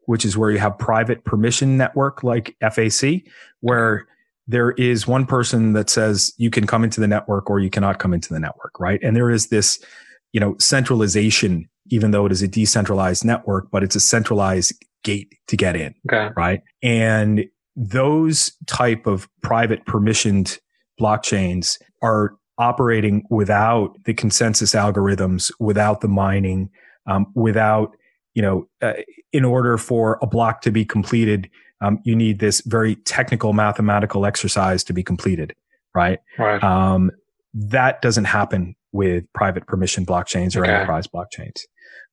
which 0.06 0.26
is 0.26 0.38
where 0.38 0.52
you 0.52 0.58
have 0.58 0.78
private 0.78 1.24
permission 1.26 1.78
network 1.78 2.24
like 2.24 2.56
FAC, 2.62 3.24
where 3.60 4.08
there 4.48 4.72
is 4.72 5.06
one 5.06 5.26
person 5.26 5.74
that 5.74 5.90
says 5.90 6.34
you 6.38 6.50
can 6.50 6.66
come 6.66 6.84
into 6.84 7.02
the 7.02 7.08
network 7.08 7.50
or 7.50 7.60
you 7.60 7.70
cannot 7.70 8.00
come 8.00 8.14
into 8.14 8.34
the 8.34 8.40
network, 8.40 8.80
right? 8.80 9.00
And 9.04 9.16
there 9.16 9.30
is 9.30 9.48
this, 9.48 9.84
you 10.32 10.40
know, 10.40 10.56
centralization, 10.60 11.70
even 11.90 12.12
though 12.12 12.26
it 12.26 12.32
is 12.32 12.42
a 12.42 12.48
decentralized 12.48 13.26
network, 13.26 13.70
but 13.72 13.84
it's 13.84 13.96
a 13.96 14.00
centralized 14.00 14.74
gate 15.04 15.34
to 15.48 15.58
get 15.58 15.76
in. 15.76 15.94
Okay. 16.10 16.34
Right. 16.38 16.62
And 16.82 17.46
those 17.78 18.52
type 18.66 19.06
of 19.06 19.30
private 19.42 19.86
permissioned 19.86 20.60
blockchains 21.00 21.80
are 22.02 22.36
operating 22.58 23.24
without 23.30 23.96
the 24.06 24.16
consensus 24.16 24.74
algorithms, 24.74 25.52
without 25.60 26.02
the 26.02 26.08
mining, 26.08 26.70
um, 27.06 27.28
without, 27.36 27.96
you 28.34 28.42
know, 28.42 28.68
uh, 28.82 28.94
in 29.32 29.46
order 29.46 29.78
for 29.78 30.18
a 30.24 30.28
block 30.28 30.62
to 30.62 30.72
be 30.72 30.84
completed, 30.84 31.50
um, 31.82 32.00
you 32.04 32.16
need 32.16 32.40
this 32.40 32.62
very 32.66 32.96
technical 32.96 33.54
mathematical 33.54 34.26
exercise 34.26 34.84
to 34.84 34.92
be 34.94 35.04
completed, 35.04 35.54
right? 35.94 36.20
Right. 36.40 36.62
Um, 36.64 37.12
that 37.54 38.02
doesn't 38.02 38.26
happen 38.26 38.76
with 38.92 39.32
private 39.34 39.68
permission 39.68 40.04
blockchains 40.04 40.56
or 40.56 40.64
Okay. 40.64 40.74
enterprise 40.74 41.06
blockchains. 41.06 41.62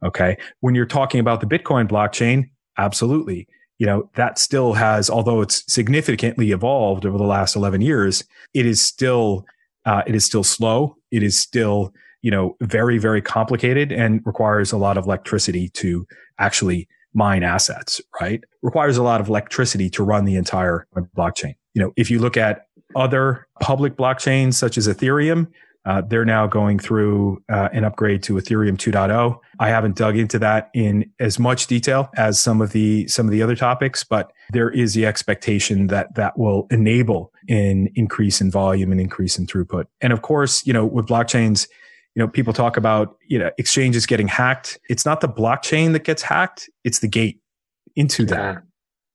Okay. 0.04 0.36
When 0.60 0.74
you're 0.74 0.84
talking 0.84 1.20
about 1.20 1.40
the 1.40 1.46
Bitcoin 1.46 1.88
blockchain, 1.88 2.50
absolutely. 2.76 3.48
You 3.78 3.86
know, 3.86 4.10
that 4.14 4.38
still 4.38 4.72
has, 4.74 5.10
although 5.10 5.40
it's 5.40 5.64
significantly 5.72 6.52
evolved 6.52 7.04
over 7.04 7.18
the 7.18 7.24
last 7.24 7.56
11 7.56 7.80
years, 7.80 8.24
it 8.54 8.66
is 8.66 8.84
still, 8.84 9.44
uh, 9.84 10.02
it 10.06 10.14
is 10.14 10.24
still 10.24 10.44
slow. 10.44 10.96
It 11.10 11.22
is 11.22 11.36
still, 11.36 11.92
you 12.22 12.30
know, 12.30 12.56
very, 12.60 12.98
very 12.98 13.20
complicated 13.20 13.90
and 13.90 14.20
requires 14.24 14.70
a 14.72 14.78
lot 14.78 14.96
of 14.96 15.06
electricity 15.06 15.68
to 15.70 16.06
actually 16.38 16.88
mine 17.14 17.42
assets, 17.42 18.00
right? 18.20 18.42
Requires 18.62 18.96
a 18.96 19.02
lot 19.02 19.20
of 19.20 19.28
electricity 19.28 19.88
to 19.90 20.04
run 20.04 20.24
the 20.24 20.36
entire 20.36 20.86
blockchain. 21.16 21.54
You 21.74 21.82
know, 21.82 21.92
if 21.96 22.10
you 22.10 22.18
look 22.18 22.36
at 22.36 22.66
other 22.94 23.46
public 23.60 23.96
blockchains 23.96 24.54
such 24.54 24.78
as 24.78 24.86
Ethereum, 24.86 25.48
uh, 25.84 26.00
they're 26.00 26.24
now 26.24 26.46
going 26.46 26.78
through 26.78 27.42
uh, 27.48 27.68
an 27.72 27.84
upgrade 27.84 28.22
to 28.24 28.34
Ethereum 28.34 28.76
2.0. 28.76 29.38
I 29.58 29.68
haven't 29.68 29.96
dug 29.96 30.16
into 30.16 30.38
that 30.38 30.70
in 30.74 31.10
as 31.20 31.38
much 31.38 31.66
detail 31.66 32.10
as 32.16 32.40
some 32.40 32.60
of 32.60 32.72
the 32.72 33.06
some 33.08 33.26
of 33.26 33.32
the 33.32 33.42
other 33.42 33.56
topics, 33.56 34.02
but 34.04 34.32
there 34.50 34.70
is 34.70 34.94
the 34.94 35.06
expectation 35.06 35.88
that 35.88 36.14
that 36.14 36.38
will 36.38 36.66
enable 36.70 37.32
an 37.48 37.88
increase 37.94 38.40
in 38.40 38.50
volume 38.50 38.92
and 38.92 39.00
increase 39.00 39.38
in 39.38 39.46
throughput. 39.46 39.84
And 40.00 40.12
of 40.12 40.22
course, 40.22 40.66
you 40.66 40.72
know, 40.72 40.86
with 40.86 41.06
blockchains, 41.06 41.68
you 42.14 42.20
know, 42.20 42.28
people 42.28 42.52
talk 42.52 42.76
about 42.76 43.16
you 43.28 43.38
know 43.38 43.50
exchanges 43.58 44.06
getting 44.06 44.28
hacked. 44.28 44.78
It's 44.88 45.04
not 45.04 45.20
the 45.20 45.28
blockchain 45.28 45.92
that 45.92 46.04
gets 46.04 46.22
hacked; 46.22 46.70
it's 46.84 47.00
the 47.00 47.08
gate 47.08 47.40
into 47.96 48.24
that 48.26 48.62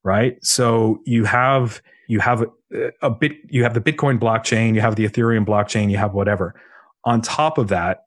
right? 0.03 0.43
So 0.43 1.01
you 1.05 1.25
have 1.25 1.81
you 2.09 2.19
have 2.19 2.41
a, 2.41 2.89
a 3.03 3.09
bit 3.11 3.33
you 3.49 3.63
have 3.63 3.75
the 3.75 3.79
Bitcoin 3.79 4.19
blockchain, 4.19 4.73
you 4.73 4.81
have 4.81 4.95
the 4.95 5.07
Ethereum 5.07 5.45
blockchain, 5.45 5.91
you 5.91 5.97
have 5.97 6.13
whatever. 6.13 6.59
On 7.05 7.21
top 7.21 7.57
of 7.57 7.69
that, 7.69 8.05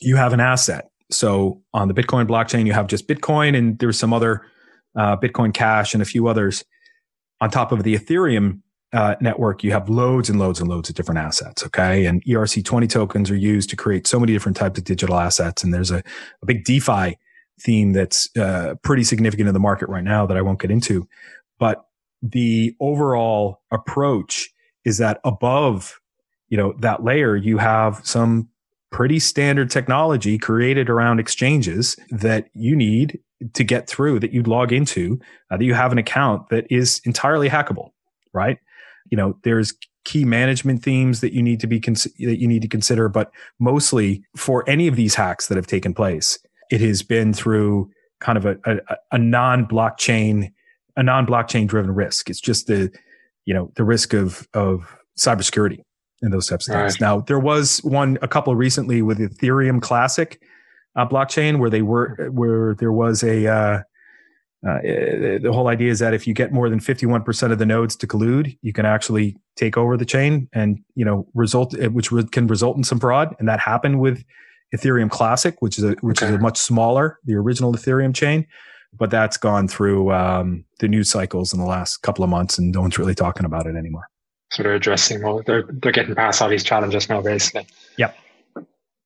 you 0.00 0.16
have 0.16 0.32
an 0.32 0.40
asset. 0.40 0.88
So 1.10 1.60
on 1.74 1.88
the 1.88 1.94
Bitcoin 1.94 2.26
blockchain, 2.28 2.64
you 2.64 2.72
have 2.72 2.86
just 2.86 3.08
Bitcoin, 3.08 3.56
and 3.58 3.76
there's 3.80 3.98
some 3.98 4.12
other 4.12 4.46
uh, 4.96 5.16
Bitcoin 5.16 5.52
Cash 5.52 5.94
and 5.94 6.02
a 6.02 6.06
few 6.06 6.28
others. 6.28 6.64
On 7.40 7.50
top 7.50 7.72
of 7.72 7.82
the 7.82 7.96
Ethereum 7.96 8.60
uh, 8.92 9.16
network, 9.20 9.64
you 9.64 9.72
have 9.72 9.88
loads 9.88 10.30
and 10.30 10.38
loads 10.38 10.60
and 10.60 10.70
loads 10.70 10.88
of 10.88 10.94
different 10.94 11.18
assets. 11.18 11.64
Okay, 11.64 12.06
and 12.06 12.24
ERC20 12.24 12.88
tokens 12.88 13.32
are 13.32 13.36
used 13.36 13.68
to 13.70 13.76
create 13.76 14.06
so 14.06 14.20
many 14.20 14.32
different 14.32 14.56
types 14.56 14.78
of 14.78 14.84
digital 14.84 15.16
assets, 15.16 15.64
and 15.64 15.74
there's 15.74 15.90
a, 15.90 16.04
a 16.40 16.46
big 16.46 16.64
DeFi 16.64 17.18
theme 17.60 17.92
that's 17.92 18.28
uh, 18.36 18.76
pretty 18.82 19.02
significant 19.02 19.48
in 19.48 19.54
the 19.54 19.60
market 19.60 19.88
right 19.88 20.04
now 20.04 20.24
that 20.24 20.36
I 20.36 20.42
won't 20.42 20.60
get 20.60 20.70
into. 20.70 21.08
But 21.58 21.84
the 22.22 22.74
overall 22.80 23.60
approach 23.70 24.50
is 24.84 24.98
that 24.98 25.20
above, 25.24 26.00
you 26.48 26.56
know, 26.56 26.74
that 26.80 27.04
layer, 27.04 27.36
you 27.36 27.58
have 27.58 28.00
some 28.04 28.48
pretty 28.90 29.18
standard 29.18 29.70
technology 29.70 30.38
created 30.38 30.88
around 30.88 31.20
exchanges 31.20 31.96
that 32.10 32.48
you 32.54 32.74
need 32.74 33.20
to 33.52 33.62
get 33.62 33.88
through 33.88 34.18
that 34.18 34.32
you 34.32 34.42
log 34.42 34.72
into 34.72 35.20
uh, 35.50 35.56
that 35.56 35.64
you 35.64 35.74
have 35.74 35.92
an 35.92 35.98
account 35.98 36.48
that 36.48 36.66
is 36.70 37.00
entirely 37.04 37.48
hackable 37.48 37.90
right? 38.32 38.58
You 39.10 39.16
know 39.16 39.36
there's 39.42 39.74
key 40.04 40.24
management 40.24 40.82
themes 40.82 41.20
that 41.20 41.32
you 41.32 41.42
need 41.42 41.60
to 41.60 41.66
be 41.66 41.80
cons- 41.80 42.04
that 42.04 42.40
you 42.40 42.48
need 42.48 42.62
to 42.62 42.68
consider 42.68 43.08
but 43.08 43.30
mostly 43.58 44.22
for 44.36 44.68
any 44.68 44.86
of 44.86 44.96
these 44.96 45.14
hacks 45.14 45.48
that 45.48 45.56
have 45.56 45.66
taken 45.66 45.92
place 45.92 46.38
it 46.70 46.80
has 46.80 47.02
been 47.02 47.32
through 47.32 47.90
kind 48.20 48.38
of 48.38 48.46
a, 48.46 48.56
a, 48.64 48.96
a 49.12 49.18
non-blockchain 49.18 50.50
a 50.98 51.02
non-blockchain 51.02 51.66
driven 51.66 51.94
risk 51.94 52.28
it's 52.28 52.40
just 52.40 52.66
the 52.66 52.90
you 53.46 53.54
know 53.54 53.72
the 53.76 53.84
risk 53.84 54.12
of 54.12 54.46
of 54.52 54.94
cybersecurity 55.18 55.80
and 56.22 56.32
those 56.32 56.46
types 56.48 56.68
of 56.68 56.74
things 56.74 56.94
Right. 56.94 57.00
now 57.00 57.20
there 57.20 57.38
was 57.38 57.78
one 57.84 58.18
a 58.20 58.28
couple 58.28 58.54
recently 58.56 59.00
with 59.00 59.18
ethereum 59.18 59.80
classic 59.80 60.40
uh, 60.96 61.06
blockchain 61.06 61.58
where 61.60 61.70
they 61.70 61.82
were 61.82 62.28
where 62.30 62.74
there 62.74 62.92
was 62.92 63.22
a 63.22 63.46
uh, 63.46 63.82
uh, 64.66 64.80
the 64.82 65.50
whole 65.52 65.68
idea 65.68 65.90
is 65.90 66.00
that 66.00 66.12
if 66.14 66.26
you 66.26 66.34
get 66.34 66.52
more 66.52 66.68
than 66.68 66.80
51% 66.80 67.52
of 67.52 67.58
the 67.58 67.66
nodes 67.66 67.94
to 67.94 68.08
collude, 68.08 68.58
you 68.60 68.72
can 68.72 68.84
actually 68.84 69.36
take 69.54 69.76
over 69.76 69.96
the 69.96 70.04
chain 70.04 70.48
and, 70.52 70.80
you 70.96 71.04
know, 71.04 71.28
result, 71.34 71.78
which 71.92 72.10
re- 72.10 72.24
can 72.24 72.48
result 72.48 72.76
in 72.76 72.82
some 72.82 72.98
fraud. 72.98 73.36
And 73.38 73.46
that 73.48 73.60
happened 73.60 74.00
with 74.00 74.24
Ethereum 74.74 75.10
Classic, 75.10 75.54
which 75.60 75.78
is 75.78 75.84
a, 75.84 75.92
which 76.00 76.22
is 76.22 76.30
a 76.30 76.38
much 76.38 76.56
smaller, 76.56 77.20
the 77.24 77.36
original 77.36 77.72
Ethereum 77.72 78.12
chain. 78.12 78.48
But 78.98 79.10
that's 79.10 79.36
gone 79.36 79.68
through 79.68 80.12
um, 80.12 80.64
the 80.80 80.88
news 80.88 81.10
cycles 81.10 81.52
in 81.52 81.60
the 81.60 81.66
last 81.66 81.98
couple 81.98 82.24
of 82.24 82.30
months, 82.30 82.58
and 82.58 82.72
no 82.72 82.80
one's 82.80 82.98
really 82.98 83.14
talking 83.14 83.46
about 83.46 83.66
it 83.66 83.76
anymore. 83.76 84.08
So 84.50 84.62
they're 84.62 84.74
addressing 84.74 85.22
well, 85.22 85.42
they're 85.46 85.64
they're 85.68 85.92
getting 85.92 86.14
past 86.14 86.42
all 86.42 86.48
these 86.48 86.64
challenges 86.64 87.08
now, 87.08 87.20
basically. 87.20 87.66
Yep. 87.96 88.16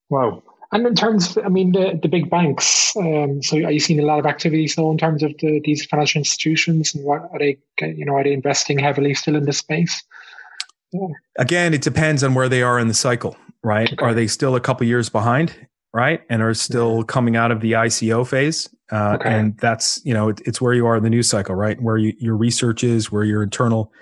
Wow. 0.09 0.43
And 0.73 0.87
in 0.87 0.95
terms, 0.95 1.37
of, 1.37 1.45
I 1.45 1.49
mean, 1.49 1.73
the, 1.73 1.99
the 2.01 2.09
big 2.09 2.31
banks. 2.31 2.97
Um, 2.97 3.43
so 3.43 3.59
are 3.59 3.71
you 3.71 3.81
seeing 3.81 4.01
a 4.01 4.07
lot 4.07 4.19
of 4.19 4.25
activity 4.25 4.67
so 4.67 4.91
in 4.91 4.97
terms 4.97 5.23
of 5.23 5.35
the, 5.39 5.61
these 5.65 5.85
financial 5.85 6.19
institutions 6.19 6.95
and 6.95 7.05
what 7.05 7.29
are 7.31 7.39
they? 7.39 7.59
You 7.81 8.07
know, 8.07 8.15
are 8.15 8.25
they 8.25 8.33
investing 8.33 8.79
heavily 8.79 9.13
still 9.13 9.37
in 9.37 9.45
this 9.45 9.59
space? 9.59 10.03
Again, 11.39 11.75
it 11.75 11.83
depends 11.83 12.23
on 12.25 12.35
where 12.35 12.49
they 12.49 12.63
are 12.63 12.79
in 12.79 12.89
the 12.89 12.95
cycle, 12.95 13.37
right? 13.63 13.93
Okay. 13.93 14.05
Are 14.05 14.15
they 14.15 14.27
still 14.27 14.55
a 14.55 14.61
couple 14.61 14.87
years 14.87 15.09
behind, 15.09 15.55
right? 15.95 16.23
And 16.31 16.43
are 16.43 16.55
still 16.55 17.03
coming 17.03 17.37
out 17.37 17.51
of 17.51 17.61
the 17.61 17.73
ICO 17.73 18.27
phase? 18.27 18.69
Uh, 18.91 19.17
Okay. 19.21 19.33
And 19.33 19.59
that's, 19.59 20.01
you 20.05 20.15
know, 20.15 20.29
it, 20.29 20.41
it's 20.45 20.61
where 20.61 20.73
you 20.75 20.87
are 20.87 20.97
in 20.97 21.03
the 21.03 21.11
news 21.11 21.29
cycle, 21.29 21.55
right? 21.55 21.81
Where 21.81 21.97
you, 21.97 22.13
your 22.19 22.37
research 22.37 22.85
is, 22.85 23.13
where 23.13 23.25
your 23.25 23.43
internal 23.43 23.93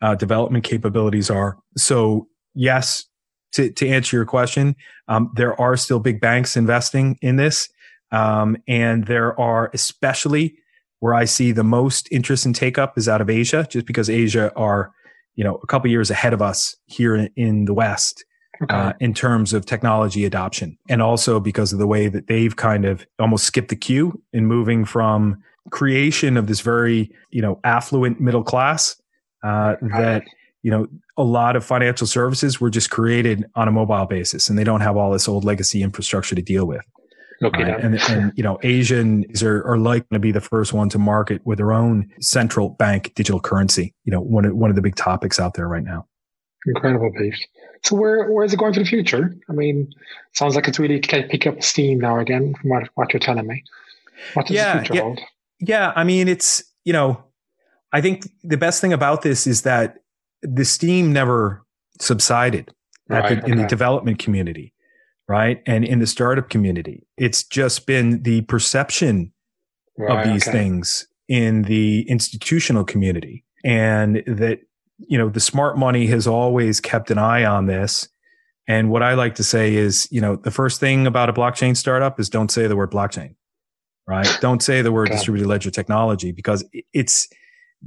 uh, 0.00 0.14
development 0.14 0.64
capabilities 0.64 1.30
are. 1.30 1.58
So, 1.76 2.28
yes, 2.54 3.04
to, 3.52 3.70
to 3.70 3.88
answer 3.88 4.16
your 4.16 4.24
question, 4.24 4.76
um, 5.08 5.30
there 5.36 5.60
are 5.60 5.76
still 5.76 6.00
big 6.00 6.20
banks 6.20 6.56
investing 6.56 7.18
in 7.22 7.36
this. 7.36 7.68
Um, 8.10 8.56
and 8.68 9.06
there 9.06 9.38
are 9.40 9.70
especially 9.74 10.56
where 11.00 11.14
I 11.14 11.24
see 11.24 11.50
the 11.50 11.64
most 11.64 12.08
interest 12.12 12.46
and 12.46 12.54
take 12.54 12.78
up 12.78 12.96
is 12.96 13.08
out 13.08 13.20
of 13.20 13.28
Asia, 13.28 13.66
just 13.68 13.86
because 13.86 14.08
Asia 14.08 14.52
are, 14.54 14.92
you 15.34 15.42
know, 15.42 15.56
a 15.62 15.66
couple 15.66 15.90
years 15.90 16.10
ahead 16.10 16.32
of 16.32 16.42
us 16.42 16.76
here 16.86 17.16
in, 17.16 17.30
in 17.36 17.64
the 17.64 17.74
West 17.74 18.24
Okay. 18.62 18.74
uh, 18.74 18.92
in 19.00 19.12
terms 19.14 19.52
of 19.52 19.66
technology 19.66 20.24
adoption, 20.24 20.78
and 20.88 21.02
also 21.02 21.40
because 21.40 21.72
of 21.72 21.78
the 21.78 21.86
way 21.86 22.08
that 22.08 22.28
they've 22.28 22.54
kind 22.54 22.84
of 22.84 23.06
almost 23.18 23.44
skipped 23.44 23.68
the 23.68 23.76
queue 23.76 24.20
in 24.32 24.46
moving 24.46 24.84
from 24.84 25.42
creation 25.70 26.36
of 26.36 26.46
this 26.46 26.60
very, 26.60 27.10
you 27.30 27.42
know, 27.42 27.58
affluent 27.64 28.20
middle 28.20 28.44
class 28.44 29.00
uh, 29.42 29.76
that 29.80 30.22
you 30.62 30.70
know 30.70 30.86
a 31.16 31.22
lot 31.24 31.56
of 31.56 31.64
financial 31.64 32.06
services 32.06 32.60
were 32.60 32.70
just 32.70 32.90
created 32.90 33.44
on 33.54 33.68
a 33.68 33.72
mobile 33.72 34.06
basis, 34.06 34.48
and 34.48 34.58
they 34.58 34.64
don't 34.64 34.80
have 34.80 34.96
all 34.96 35.10
this 35.12 35.28
old 35.28 35.44
legacy 35.44 35.82
infrastructure 35.82 36.34
to 36.34 36.42
deal 36.42 36.66
with. 36.66 36.84
Right? 37.42 37.84
And, 37.84 38.00
and 38.08 38.32
you 38.36 38.44
know, 38.44 38.60
Asians 38.62 39.42
are, 39.42 39.66
are 39.66 39.76
likely 39.76 40.06
to 40.12 40.20
be 40.20 40.30
the 40.30 40.40
first 40.40 40.72
one 40.72 40.88
to 40.90 40.98
market 40.98 41.42
with 41.44 41.58
their 41.58 41.72
own 41.72 42.08
central 42.20 42.70
bank 42.70 43.12
digital 43.16 43.40
currency. 43.40 43.94
You 44.04 44.12
know, 44.12 44.20
one 44.20 44.44
of, 44.44 44.54
one 44.54 44.70
of 44.70 44.76
the 44.76 44.82
big 44.82 44.94
topics 44.94 45.40
out 45.40 45.54
there 45.54 45.66
right 45.66 45.82
now. 45.82 46.06
Incredible, 46.66 47.10
Pete. 47.18 47.34
So 47.84 47.96
where 47.96 48.30
where 48.30 48.44
is 48.44 48.52
it 48.52 48.58
going 48.58 48.74
for 48.74 48.80
the 48.80 48.86
future? 48.86 49.34
I 49.48 49.52
mean, 49.52 49.92
sounds 50.32 50.54
like 50.54 50.68
it's 50.68 50.78
really 50.78 51.00
kind 51.00 51.24
of 51.24 51.30
pick 51.30 51.46
up 51.46 51.62
steam 51.62 52.00
now 52.00 52.18
again 52.18 52.54
from 52.54 52.70
what, 52.70 52.88
what 52.94 53.12
you're 53.12 53.20
telling 53.20 53.46
me. 53.46 53.64
What 54.34 54.46
does 54.46 54.56
Yeah, 54.56 54.74
the 54.74 54.78
future 54.80 54.94
yeah. 54.94 55.00
hold? 55.02 55.20
Yeah, 55.58 55.92
I 55.96 56.04
mean, 56.04 56.28
it's 56.28 56.62
you 56.84 56.92
know, 56.92 57.24
I 57.92 58.00
think 58.00 58.28
the 58.42 58.56
best 58.56 58.80
thing 58.80 58.92
about 58.92 59.22
this 59.22 59.46
is 59.46 59.62
that 59.62 59.96
the 60.42 60.64
steam 60.64 61.12
never 61.12 61.64
subsided 62.00 62.72
at 63.10 63.24
Right, 63.24 63.42
the, 63.44 63.50
in 63.50 63.58
the 63.58 63.66
development 63.66 64.18
community, 64.18 64.72
right, 65.28 65.62
and 65.66 65.84
in 65.84 65.98
the 65.98 66.06
startup 66.06 66.48
community. 66.50 67.06
It's 67.16 67.42
just 67.44 67.86
been 67.86 68.22
the 68.22 68.42
perception 68.42 69.32
Right, 69.98 70.26
of 70.26 70.32
these 70.32 70.48
okay. 70.48 70.56
things 70.58 71.06
in 71.28 71.62
the 71.62 72.08
institutional 72.08 72.84
community 72.84 73.44
and 73.64 74.22
that 74.26 74.60
you 74.98 75.18
know 75.18 75.28
the 75.28 75.40
smart 75.40 75.78
money 75.78 76.06
has 76.06 76.26
always 76.26 76.80
kept 76.80 77.10
an 77.10 77.18
eye 77.18 77.44
on 77.44 77.66
this. 77.66 78.08
And 78.68 78.90
what 78.90 79.02
i 79.02 79.14
like 79.14 79.34
to 79.36 79.44
say 79.44 79.74
is 79.74 80.08
you 80.10 80.20
know 80.20 80.36
the 80.36 80.50
first 80.50 80.80
thing 80.80 81.06
about 81.06 81.28
a 81.28 81.32
blockchain 81.32 81.76
startup 81.76 82.20
is 82.20 82.28
don't 82.28 82.50
say 82.50 82.66
the 82.66 82.76
word 82.76 82.90
blockchain 82.90 83.34
right? 84.06 84.28
Don't 84.40 84.62
say 84.62 84.82
the 84.82 84.90
word 84.90 85.10
distributed 85.10 85.48
ledger 85.48 85.70
technology 85.70 86.32
because 86.32 86.64
it's 86.92 87.28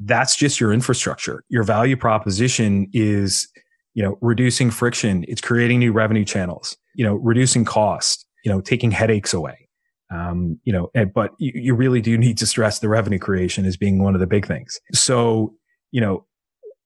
that's 0.05 0.35
just 0.35 0.59
your 0.59 0.71
infrastructure. 0.73 1.43
Your 1.49 1.63
value 1.63 1.97
proposition 1.97 2.87
is 2.93 3.49
you 3.93 4.03
know 4.03 4.17
reducing 4.21 4.71
friction. 4.71 5.25
It's 5.27 5.41
creating 5.41 5.79
new 5.79 5.91
revenue 5.91 6.25
channels 6.25 6.77
you 6.95 7.05
know 7.05 7.15
reducing 7.15 7.65
cost 7.65 8.25
you 8.43 8.51
know 8.51 8.61
taking 8.61 8.91
headaches 8.91 9.33
away. 9.33 9.69
Um, 10.11 10.59
you 10.63 10.71
know, 10.71 10.91
and, 10.93 11.11
but 11.11 11.31
you, 11.39 11.51
you 11.55 11.73
really 11.73 11.99
do 11.99 12.15
need 12.17 12.37
to 12.37 12.45
stress 12.45 12.79
the 12.79 12.87
revenue 12.87 13.17
creation 13.17 13.65
as 13.65 13.75
being 13.75 14.03
one 14.03 14.13
of 14.13 14.19
the 14.19 14.27
big 14.27 14.45
things. 14.45 14.79
So, 14.93 15.55
you 15.91 15.99
know, 15.99 16.25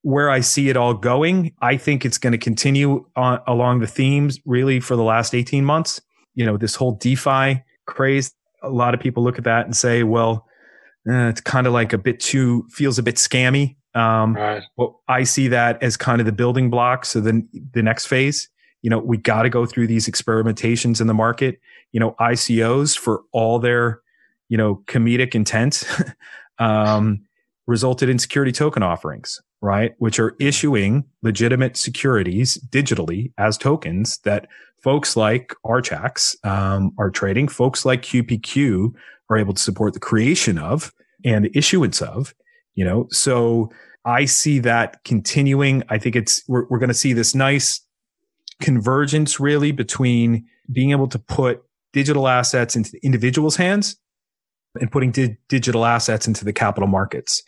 where 0.02 0.30
I 0.30 0.40
see 0.40 0.68
it 0.68 0.76
all 0.76 0.94
going, 0.94 1.54
I 1.60 1.76
think 1.76 2.04
it's 2.04 2.18
going 2.18 2.32
to 2.32 2.38
continue 2.38 3.06
on, 3.16 3.40
along 3.46 3.80
the 3.80 3.86
themes 3.86 4.38
really 4.44 4.80
for 4.80 4.96
the 4.96 5.02
last 5.02 5.34
18 5.34 5.64
months. 5.64 6.00
You 6.34 6.46
know, 6.46 6.56
this 6.56 6.74
whole 6.74 6.92
DeFi 6.92 7.62
craze, 7.86 8.32
a 8.62 8.70
lot 8.70 8.94
of 8.94 9.00
people 9.00 9.22
look 9.22 9.38
at 9.38 9.44
that 9.44 9.66
and 9.66 9.76
say, 9.76 10.02
well, 10.02 10.46
eh, 11.08 11.28
it's 11.28 11.40
kind 11.40 11.66
of 11.66 11.72
like 11.72 11.92
a 11.92 11.98
bit 11.98 12.20
too, 12.20 12.66
feels 12.70 12.98
a 12.98 13.02
bit 13.02 13.16
scammy. 13.16 13.76
Um, 13.94 14.34
right. 14.34 14.62
Well, 14.76 15.02
I 15.08 15.24
see 15.24 15.48
that 15.48 15.82
as 15.82 15.96
kind 15.96 16.20
of 16.20 16.26
the 16.26 16.32
building 16.32 16.70
blocks 16.70 17.14
of 17.14 17.24
the, 17.24 17.46
the 17.72 17.82
next 17.82 18.06
phase. 18.06 18.48
You 18.82 18.88
know, 18.88 18.98
we 18.98 19.18
got 19.18 19.42
to 19.42 19.50
go 19.50 19.66
through 19.66 19.88
these 19.88 20.08
experimentations 20.08 21.00
in 21.00 21.06
the 21.06 21.14
market. 21.14 21.60
You 21.92 22.00
know, 22.00 22.14
ICOs 22.18 22.96
for 22.96 23.22
all 23.32 23.58
their, 23.58 24.00
you 24.48 24.56
know, 24.56 24.82
comedic 24.86 25.34
intent, 25.34 25.82
um, 26.58 27.24
resulted 27.66 28.08
in 28.08 28.18
security 28.18 28.52
token 28.52 28.82
offerings 28.82 29.40
right? 29.60 29.94
Which 29.98 30.18
are 30.18 30.36
issuing 30.40 31.04
legitimate 31.22 31.76
securities 31.76 32.58
digitally 32.70 33.32
as 33.38 33.58
tokens 33.58 34.18
that 34.18 34.48
folks 34.82 35.16
like 35.16 35.54
Archax 35.64 36.36
um, 36.46 36.92
are 36.98 37.10
trading. 37.10 37.48
Folks 37.48 37.84
like 37.84 38.02
QPQ 38.02 38.92
are 39.28 39.36
able 39.36 39.54
to 39.54 39.62
support 39.62 39.94
the 39.94 40.00
creation 40.00 40.58
of 40.58 40.92
and 41.24 41.50
issuance 41.54 42.00
of, 42.00 42.34
you 42.74 42.84
know, 42.84 43.06
so 43.10 43.70
I 44.04 44.24
see 44.24 44.58
that 44.60 45.04
continuing. 45.04 45.82
I 45.90 45.98
think 45.98 46.16
it's, 46.16 46.42
we're, 46.48 46.66
we're 46.68 46.78
going 46.78 46.88
to 46.88 46.94
see 46.94 47.12
this 47.12 47.34
nice 47.34 47.80
convergence 48.60 49.38
really 49.38 49.72
between 49.72 50.46
being 50.72 50.90
able 50.92 51.08
to 51.08 51.18
put 51.18 51.62
digital 51.92 52.28
assets 52.28 52.76
into 52.76 52.98
individual's 53.04 53.56
hands 53.56 53.96
and 54.78 54.90
putting 54.90 55.10
di- 55.10 55.36
digital 55.48 55.84
assets 55.84 56.28
into 56.28 56.44
the 56.44 56.52
capital 56.52 56.88
markets. 56.88 57.42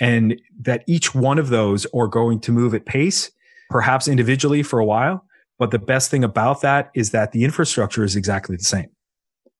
And 0.00 0.40
that 0.60 0.84
each 0.86 1.14
one 1.14 1.38
of 1.38 1.48
those 1.48 1.86
are 1.94 2.06
going 2.06 2.40
to 2.40 2.52
move 2.52 2.74
at 2.74 2.84
pace, 2.84 3.30
perhaps 3.70 4.08
individually 4.08 4.62
for 4.62 4.78
a 4.78 4.84
while. 4.84 5.24
But 5.58 5.70
the 5.70 5.78
best 5.78 6.10
thing 6.10 6.22
about 6.22 6.60
that 6.60 6.90
is 6.94 7.10
that 7.10 7.32
the 7.32 7.44
infrastructure 7.44 8.04
is 8.04 8.14
exactly 8.14 8.56
the 8.56 8.64
same, 8.64 8.90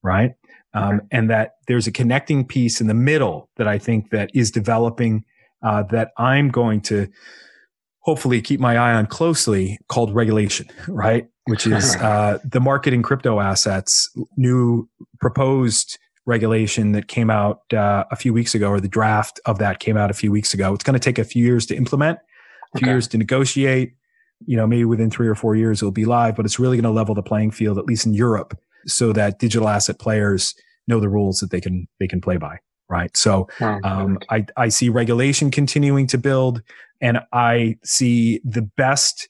right? 0.03 0.33
Um, 0.75 1.01
and 1.11 1.31
that 1.31 1.53
there's 1.69 1.87
a 1.87 1.93
connecting 1.93 2.47
piece 2.47 2.83
in 2.83 2.87
the 2.87 2.95
middle 2.95 3.49
that 3.57 3.67
I 3.67 3.79
think 3.79 4.11
that 4.11 4.31
is 4.35 4.51
developing 4.51 5.25
uh, 5.63 5.85
that 5.85 6.11
I'm 6.19 6.51
going 6.51 6.83
to 6.83 7.09
hopefully 8.01 8.43
keep 8.43 8.61
my 8.61 8.77
eye 8.77 8.93
on 8.93 9.07
closely 9.07 9.79
called 9.89 10.15
regulation, 10.15 10.69
right? 10.87 11.27
Which 11.47 11.67
is 11.67 11.97
uh, 12.01 12.39
the 12.45 12.61
market 12.61 12.93
in 12.93 13.03
crypto 13.03 13.41
assets, 13.41 14.11
new 14.37 14.87
proposed 15.19 15.99
regulation 16.27 16.93
that 16.93 17.09
came 17.09 17.31
out 17.31 17.73
uh, 17.73 18.05
a 18.11 18.17
few 18.17 18.35
weeks 18.35 18.55
ago, 18.55 18.69
or 18.69 18.81
the 18.81 18.89
draft 18.89 19.41
of 19.47 19.59
that 19.59 19.79
came 19.79 19.97
out 19.97 20.11
a 20.11 20.15
few 20.15 20.31
weeks 20.31 20.53
ago. 20.53 20.75
It's 20.75 20.85
going 20.85 20.95
to 20.95 21.01
take 21.01 21.19
a 21.19 21.25
few 21.25 21.45
years 21.45 21.65
to 21.67 21.77
implement, 21.77 22.19
a 22.75 22.79
few 22.79 22.87
okay. 22.87 22.93
years 22.93 23.09
to 23.09 23.19
negotiate. 23.19 23.95
You 24.45 24.57
know, 24.57 24.67
maybe 24.67 24.85
within 24.85 25.11
three 25.11 25.29
or 25.29 25.35
four 25.35 25.57
years 25.57 25.81
it'll 25.81 25.93
be 25.93 26.05
live, 26.05 26.37
but 26.37 26.45
it's 26.45 26.59
really 26.59 26.77
going 26.77 26.85
to 26.85 26.91
level 26.91 27.15
the 27.15 27.23
playing 27.23 27.53
field, 27.53 27.79
at 27.79 27.87
least 27.87 28.05
in 28.05 28.13
Europe, 28.13 28.59
so 28.87 29.13
that 29.15 29.39
digital 29.39 29.69
asset 29.69 29.99
players 29.99 30.55
know 30.87 31.01
the 31.01 31.09
rules 31.09 31.39
that 31.39 31.51
they 31.51 31.61
can 31.61 31.89
they 32.01 32.09
can 32.09 32.21
play 32.21 32.37
by. 32.37 32.59
Right. 32.89 33.17
So 33.17 33.49
um, 33.61 34.19
I 34.29 34.47
I 34.57 34.69
see 34.69 34.89
regulation 34.89 35.51
continuing 35.51 36.07
to 36.09 36.19
build, 36.19 36.63
and 37.01 37.21
I 37.33 37.79
see 37.83 38.41
the 38.45 38.63
best 38.63 39.29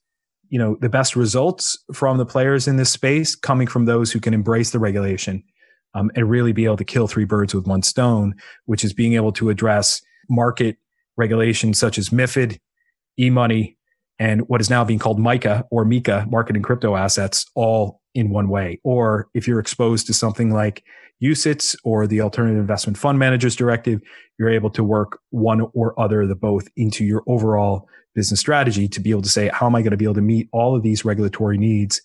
you 0.48 0.58
know 0.58 0.76
the 0.80 0.88
best 0.88 1.14
results 1.14 1.78
from 1.92 2.18
the 2.18 2.26
players 2.26 2.66
in 2.66 2.76
this 2.76 2.90
space 2.90 3.34
coming 3.34 3.66
from 3.66 3.84
those 3.84 4.12
who 4.12 4.20
can 4.20 4.34
embrace 4.34 4.70
the 4.70 4.78
regulation 4.78 5.42
um, 5.96 6.10
and 6.14 6.28
really 6.28 6.52
be 6.52 6.66
able 6.66 6.76
to 6.76 6.84
kill 6.84 7.08
three 7.08 7.24
birds 7.24 7.54
with 7.54 7.66
one 7.66 7.82
stone, 7.82 8.34
which 8.66 8.84
is 8.84 8.92
being 8.92 9.14
able 9.14 9.32
to 9.32 9.48
address 9.48 10.02
market 10.28 10.76
regulations 11.16 11.78
such 11.78 11.96
as 11.96 12.10
MIFID, 12.10 12.58
e-money, 13.18 13.78
and 14.18 14.42
what 14.48 14.60
is 14.60 14.68
now 14.68 14.84
being 14.84 14.98
called 14.98 15.18
MICA 15.18 15.64
or 15.70 15.86
MiCA, 15.86 16.30
market 16.30 16.54
and 16.54 16.64
crypto 16.64 16.96
assets, 16.96 17.46
all 17.54 18.02
in 18.14 18.28
one 18.28 18.48
way. 18.48 18.78
Or 18.84 19.28
if 19.34 19.48
you're 19.48 19.58
exposed 19.58 20.06
to 20.08 20.14
something 20.14 20.52
like 20.52 20.84
UCITS 21.22 21.76
or 21.82 22.06
the 22.06 22.20
Alternative 22.20 22.58
Investment 22.58 22.98
Fund 22.98 23.18
Managers 23.18 23.56
Directive, 23.56 24.02
you're 24.38 24.50
able 24.50 24.70
to 24.70 24.84
work 24.84 25.18
one 25.30 25.66
or 25.72 25.98
other 25.98 26.22
of 26.22 26.28
the 26.28 26.34
both 26.34 26.68
into 26.76 27.06
your 27.06 27.22
overall 27.26 27.88
business 28.14 28.40
strategy 28.40 28.86
to 28.88 29.00
be 29.00 29.10
able 29.10 29.22
to 29.22 29.30
say, 29.30 29.48
how 29.52 29.66
am 29.66 29.74
I 29.74 29.80
going 29.80 29.92
to 29.92 29.96
be 29.96 30.04
able 30.04 30.14
to 30.14 30.20
meet 30.20 30.48
all 30.52 30.76
of 30.76 30.82
these 30.82 31.06
regulatory 31.06 31.56
needs 31.56 32.02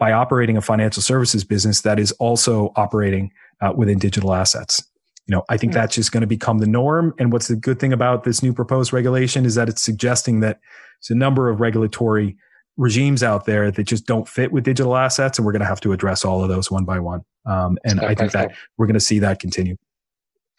by 0.00 0.12
operating 0.12 0.56
a 0.56 0.62
financial 0.62 1.02
services 1.02 1.44
business 1.44 1.82
that 1.82 2.00
is 2.00 2.10
also 2.12 2.72
operating 2.74 3.30
uh, 3.60 3.72
within 3.76 3.98
digital 3.98 4.32
assets. 4.32 4.82
You 5.26 5.36
know, 5.36 5.44
I 5.48 5.58
think 5.58 5.74
that's 5.74 5.94
just 5.94 6.10
going 6.10 6.22
to 6.22 6.26
become 6.26 6.58
the 6.58 6.66
norm. 6.66 7.14
And 7.18 7.32
what's 7.32 7.46
the 7.46 7.54
good 7.54 7.78
thing 7.78 7.92
about 7.92 8.24
this 8.24 8.42
new 8.42 8.52
proposed 8.52 8.92
regulation 8.92 9.44
is 9.44 9.54
that 9.54 9.68
it's 9.68 9.82
suggesting 9.82 10.40
that 10.40 10.58
there's 11.00 11.14
a 11.14 11.18
number 11.18 11.50
of 11.50 11.60
regulatory 11.60 12.36
regimes 12.78 13.22
out 13.22 13.44
there 13.44 13.70
that 13.70 13.84
just 13.84 14.06
don't 14.06 14.26
fit 14.26 14.50
with 14.52 14.64
digital 14.64 14.96
assets, 14.96 15.38
and 15.38 15.44
we're 15.44 15.52
going 15.52 15.60
to 15.60 15.66
have 15.66 15.80
to 15.82 15.92
address 15.92 16.24
all 16.24 16.42
of 16.42 16.48
those 16.48 16.70
one 16.70 16.84
by 16.84 16.98
one. 16.98 17.20
Um, 17.44 17.78
and 17.84 18.00
I 18.00 18.14
think 18.14 18.32
that 18.32 18.52
we're 18.78 18.86
going 18.86 18.94
to 18.94 19.00
see 19.00 19.18
that 19.18 19.38
continue. 19.38 19.76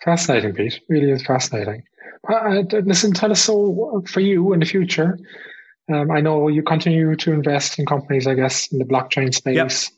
Fascinating, 0.05 0.53
Pete. 0.53 0.79
Really 0.87 1.11
is 1.11 1.23
fascinating. 1.23 1.83
Uh, 2.31 2.61
listen, 2.85 3.11
tell 3.11 3.31
us 3.31 3.41
so 3.41 4.03
for 4.07 4.19
you 4.19 4.53
in 4.53 4.59
the 4.59 4.65
future. 4.65 5.17
Um, 5.91 6.11
I 6.11 6.21
know 6.21 6.47
you 6.47 6.63
continue 6.63 7.15
to 7.15 7.31
invest 7.31 7.79
in 7.79 7.85
companies, 7.85 8.27
I 8.27 8.35
guess, 8.35 8.71
in 8.71 8.79
the 8.79 8.85
blockchain 8.85 9.33
space. 9.33 9.91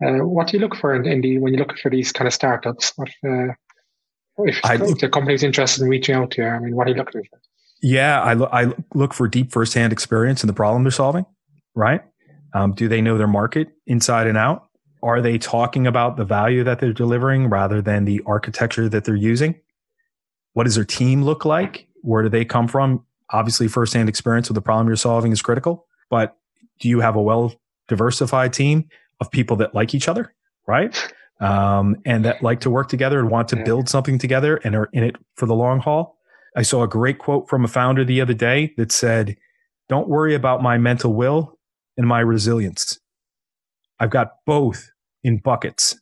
Yep. 0.00 0.20
Uh, 0.20 0.26
what 0.26 0.48
do 0.48 0.56
you 0.56 0.60
look 0.60 0.74
for 0.74 0.94
in, 0.94 1.06
in, 1.06 1.20
the 1.20 1.38
when 1.38 1.52
you 1.52 1.58
look 1.58 1.78
for 1.78 1.90
these 1.90 2.12
kind 2.12 2.26
of 2.26 2.34
startups? 2.34 2.92
What 2.96 3.08
uh, 3.26 3.52
if, 4.38 4.64
I, 4.64 4.74
if 4.74 4.98
the 4.98 5.08
company's 5.08 5.42
interested 5.42 5.82
in 5.82 5.88
reaching 5.88 6.14
out 6.14 6.32
to 6.32 6.42
you? 6.42 6.48
I 6.48 6.58
mean, 6.58 6.74
what 6.74 6.86
are 6.86 6.90
you 6.90 6.96
looking 6.96 7.22
for? 7.22 7.40
Yeah, 7.82 8.20
I, 8.22 8.34
lo- 8.34 8.48
I 8.52 8.72
look 8.94 9.12
for 9.12 9.28
deep 9.28 9.52
firsthand 9.52 9.92
experience 9.92 10.42
in 10.42 10.46
the 10.46 10.52
problem 10.52 10.84
they're 10.84 10.92
solving. 10.92 11.26
Right? 11.74 12.02
Um, 12.54 12.72
do 12.72 12.88
they 12.88 13.00
know 13.00 13.16
their 13.16 13.28
market 13.28 13.68
inside 13.86 14.26
and 14.26 14.38
out? 14.38 14.68
Are 15.02 15.20
they 15.20 15.38
talking 15.38 15.86
about 15.86 16.16
the 16.16 16.24
value 16.24 16.62
that 16.64 16.80
they're 16.80 16.92
delivering 16.92 17.48
rather 17.48 17.82
than 17.82 18.04
the 18.04 18.22
architecture 18.26 18.88
that 18.88 19.04
they're 19.04 19.16
using? 19.16 19.60
What 20.52 20.64
does 20.64 20.76
their 20.76 20.84
team 20.84 21.24
look 21.24 21.44
like? 21.44 21.88
Where 22.02 22.22
do 22.22 22.28
they 22.28 22.44
come 22.44 22.68
from? 22.68 23.04
Obviously 23.32 23.68
firsthand 23.68 24.08
experience 24.08 24.48
with 24.48 24.54
the 24.54 24.62
problem 24.62 24.86
you're 24.86 24.96
solving 24.96 25.32
is 25.32 25.42
critical, 25.42 25.86
but 26.10 26.36
do 26.80 26.88
you 26.88 27.00
have 27.00 27.16
a 27.16 27.22
well 27.22 27.54
diversified 27.88 28.52
team 28.52 28.88
of 29.20 29.30
people 29.30 29.56
that 29.56 29.74
like 29.74 29.94
each 29.94 30.08
other, 30.08 30.34
right? 30.66 31.12
Um, 31.40 31.96
and 32.04 32.24
that 32.24 32.40
like 32.40 32.60
to 32.60 32.70
work 32.70 32.88
together 32.88 33.18
and 33.18 33.28
want 33.28 33.48
to 33.48 33.56
build 33.64 33.88
something 33.88 34.16
together 34.16 34.60
and 34.62 34.76
are 34.76 34.88
in 34.92 35.02
it 35.02 35.16
for 35.34 35.46
the 35.46 35.56
long 35.56 35.80
haul. 35.80 36.16
I 36.56 36.62
saw 36.62 36.84
a 36.84 36.88
great 36.88 37.18
quote 37.18 37.48
from 37.48 37.64
a 37.64 37.68
founder 37.68 38.04
the 38.04 38.20
other 38.20 38.34
day 38.34 38.72
that 38.76 38.92
said, 38.92 39.36
Don't 39.88 40.08
worry 40.08 40.36
about 40.36 40.62
my 40.62 40.78
mental 40.78 41.14
will 41.14 41.58
and 41.96 42.06
my 42.06 42.20
resilience. 42.20 43.00
I've 43.98 44.10
got 44.10 44.34
both 44.46 44.92
in 45.24 45.38
buckets, 45.38 45.98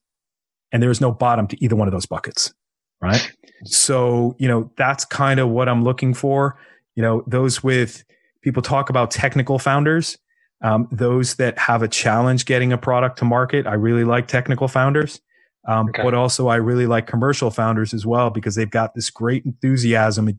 and 0.73 0.83
there's 0.83 1.01
no 1.01 1.11
bottom 1.11 1.47
to 1.47 1.65
either 1.65 1.77
one 1.77 1.89
of 1.89 1.93
those 1.93 2.05
buckets. 2.05 2.53
Right. 3.01 3.33
So, 3.65 4.37
you 4.39 4.47
know, 4.47 4.71
that's 4.77 5.07
kind 5.07 5.41
of 5.41 5.49
what 5.49 5.71
I'm 5.71 5.85
looking 5.85 6.13
for 6.13 6.59
you 6.95 7.03
know 7.03 7.23
those 7.27 7.63
with 7.63 8.05
people 8.43 8.63
talk 8.63 8.91
about 8.91 9.11
technical 9.11 9.59
founders 9.59 10.19
um, 10.63 10.89
those 10.93 11.37
that 11.37 11.59
have 11.59 11.83
a 11.83 11.89
challenge 11.89 12.45
getting 12.45 12.73
a 12.73 12.79
product 12.79 13.19
to 13.19 13.25
market 13.25 13.67
i 13.67 13.75
really 13.75 14.05
like 14.05 14.27
technical 14.29 14.69
founders. 14.69 15.21
Um, 15.69 15.91
okay. 15.91 16.03
but 16.03 16.15
also 16.15 16.49
i 16.49 16.57
really 16.57 16.87
like 16.87 17.07
commercial 17.07 17.51
founders 17.51 17.93
as 17.93 18.07
well 18.07 18.31
because 18.31 18.55
they've 18.55 18.71
got 18.71 18.95
this 18.95 19.11
great 19.11 19.45
enthusiasm 19.45 20.39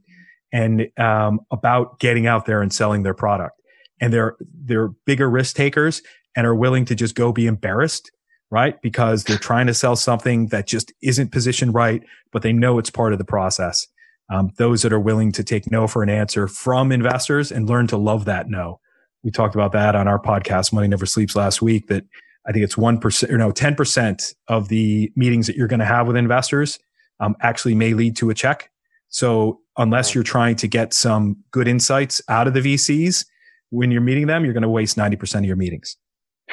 and 0.51 0.87
um, 0.97 1.41
about 1.51 1.99
getting 1.99 2.27
out 2.27 2.45
there 2.45 2.61
and 2.61 2.73
selling 2.73 3.03
their 3.03 3.13
product. 3.13 3.61
And 3.99 4.11
they're 4.11 4.35
they're 4.65 4.89
bigger 5.05 5.29
risk 5.29 5.55
takers 5.55 6.01
and 6.35 6.47
are 6.47 6.55
willing 6.55 6.85
to 6.85 6.95
just 6.95 7.15
go 7.15 7.31
be 7.31 7.47
embarrassed 7.47 8.11
right? 8.53 8.81
Because 8.81 9.23
they're 9.23 9.37
trying 9.37 9.67
to 9.67 9.73
sell 9.73 9.95
something 9.95 10.47
that 10.47 10.67
just 10.67 10.91
isn't 11.01 11.31
positioned 11.31 11.73
right 11.73 12.03
but 12.33 12.41
they 12.41 12.51
know 12.51 12.79
it's 12.79 12.89
part 12.89 13.13
of 13.13 13.19
the 13.19 13.25
process 13.25 13.87
um, 14.31 14.49
those 14.57 14.81
that 14.81 14.93
are 14.93 14.99
willing 14.99 15.31
to 15.33 15.43
take 15.43 15.69
no 15.69 15.87
for 15.87 16.01
an 16.01 16.09
answer 16.09 16.47
from 16.47 16.91
investors 16.91 17.51
and 17.51 17.69
learn 17.69 17.85
to 17.87 17.97
love 17.97 18.25
that 18.25 18.49
no. 18.49 18.79
We 19.23 19.29
talked 19.29 19.53
about 19.53 19.73
that 19.73 19.95
on 19.95 20.07
our 20.07 20.19
podcast, 20.19 20.73
Money 20.73 20.87
Never 20.87 21.05
Sleeps 21.05 21.35
last 21.35 21.61
week, 21.61 21.87
that 21.87 22.05
I 22.47 22.51
think 22.51 22.63
it's 22.63 22.75
1% 22.75 23.29
or 23.29 23.37
no, 23.37 23.51
10% 23.51 24.33
of 24.47 24.69
the 24.69 25.11
meetings 25.15 25.47
that 25.47 25.55
you're 25.55 25.67
going 25.67 25.81
to 25.81 25.85
have 25.85 26.07
with 26.07 26.15
investors 26.15 26.79
um, 27.19 27.35
actually 27.41 27.75
may 27.75 27.93
lead 27.93 28.15
to 28.17 28.29
a 28.29 28.33
check. 28.33 28.71
So 29.09 29.59
unless 29.77 30.15
you're 30.15 30.23
trying 30.23 30.55
to 30.55 30.67
get 30.67 30.93
some 30.93 31.37
good 31.51 31.67
insights 31.67 32.21
out 32.29 32.47
of 32.47 32.53
the 32.53 32.61
VCs 32.61 33.25
when 33.69 33.91
you're 33.91 34.01
meeting 34.01 34.27
them, 34.27 34.45
you're 34.45 34.53
going 34.53 34.63
to 34.63 34.69
waste 34.69 34.97
90% 34.97 35.39
of 35.39 35.45
your 35.45 35.57
meetings. 35.57 35.97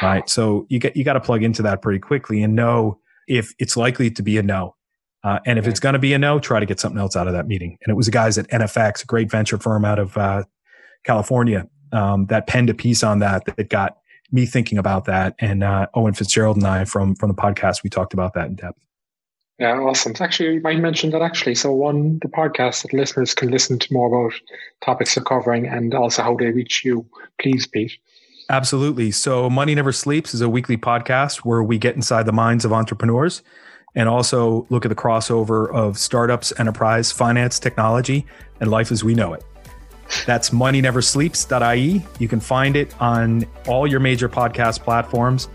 Right. 0.02 0.28
So 0.28 0.66
you 0.68 0.78
get, 0.78 0.96
you 0.96 1.04
got 1.04 1.14
to 1.14 1.20
plug 1.20 1.42
into 1.42 1.62
that 1.62 1.80
pretty 1.80 2.00
quickly 2.00 2.42
and 2.42 2.54
know 2.54 3.00
if 3.28 3.54
it's 3.58 3.76
likely 3.76 4.10
to 4.10 4.22
be 4.22 4.36
a 4.36 4.42
no. 4.42 4.74
Uh, 5.24 5.38
and 5.46 5.58
if 5.58 5.66
it's 5.66 5.80
going 5.80 5.94
to 5.94 5.98
be 5.98 6.12
a 6.12 6.18
no, 6.18 6.38
try 6.38 6.60
to 6.60 6.66
get 6.66 6.78
something 6.78 7.00
else 7.00 7.16
out 7.16 7.26
of 7.26 7.32
that 7.32 7.46
meeting. 7.46 7.76
And 7.82 7.90
it 7.90 7.94
was 7.94 8.06
the 8.06 8.12
guys 8.12 8.38
at 8.38 8.48
NFX, 8.48 9.02
a 9.02 9.06
great 9.06 9.30
venture 9.30 9.58
firm 9.58 9.84
out 9.84 9.98
of 9.98 10.16
uh, 10.16 10.44
California, 11.04 11.66
um, 11.92 12.26
that 12.26 12.46
penned 12.46 12.70
a 12.70 12.74
piece 12.74 13.02
on 13.02 13.18
that 13.18 13.44
that 13.56 13.68
got 13.68 13.98
me 14.30 14.46
thinking 14.46 14.78
about 14.78 15.06
that. 15.06 15.34
And 15.40 15.64
uh, 15.64 15.86
Owen 15.94 16.14
Fitzgerald 16.14 16.56
and 16.56 16.66
I 16.66 16.84
from 16.84 17.14
from 17.14 17.28
the 17.28 17.34
podcast, 17.34 17.82
we 17.82 17.90
talked 17.90 18.14
about 18.14 18.34
that 18.34 18.46
in 18.46 18.54
depth. 18.54 18.78
Yeah, 19.58 19.76
awesome. 19.80 20.14
Actually, 20.20 20.54
you 20.54 20.60
might 20.60 20.78
mention 20.78 21.10
that 21.10 21.22
actually. 21.22 21.56
So, 21.56 21.72
one, 21.72 22.20
the 22.22 22.28
podcast 22.28 22.82
that 22.82 22.92
listeners 22.92 23.34
can 23.34 23.50
listen 23.50 23.78
to 23.80 23.92
more 23.92 24.06
about 24.06 24.40
topics 24.84 25.16
you're 25.16 25.24
covering 25.24 25.66
and 25.66 25.94
also 25.94 26.22
how 26.22 26.36
they 26.36 26.52
reach 26.52 26.84
you. 26.84 27.04
Please, 27.40 27.66
Pete. 27.66 27.98
Absolutely. 28.50 29.10
So, 29.10 29.50
Money 29.50 29.74
Never 29.74 29.90
Sleeps 29.90 30.32
is 30.32 30.40
a 30.40 30.48
weekly 30.48 30.76
podcast 30.76 31.38
where 31.38 31.62
we 31.62 31.76
get 31.76 31.96
inside 31.96 32.24
the 32.24 32.32
minds 32.32 32.64
of 32.64 32.72
entrepreneurs 32.72 33.42
and 33.94 34.08
also 34.08 34.66
look 34.70 34.84
at 34.84 34.88
the 34.88 34.94
crossover 34.94 35.72
of 35.72 35.98
startups, 35.98 36.52
enterprise, 36.58 37.10
finance, 37.12 37.58
technology, 37.58 38.26
and 38.60 38.70
life 38.70 38.92
as 38.92 39.02
we 39.02 39.14
know 39.14 39.32
it. 39.32 39.44
That's 40.26 40.50
moneyneversleeps.ie. 40.50 42.04
You 42.18 42.28
can 42.28 42.40
find 42.40 42.76
it 42.76 43.00
on 43.00 43.44
all 43.66 43.86
your 43.86 44.00
major 44.00 44.28
podcast 44.28 44.80
platforms. 44.80 45.48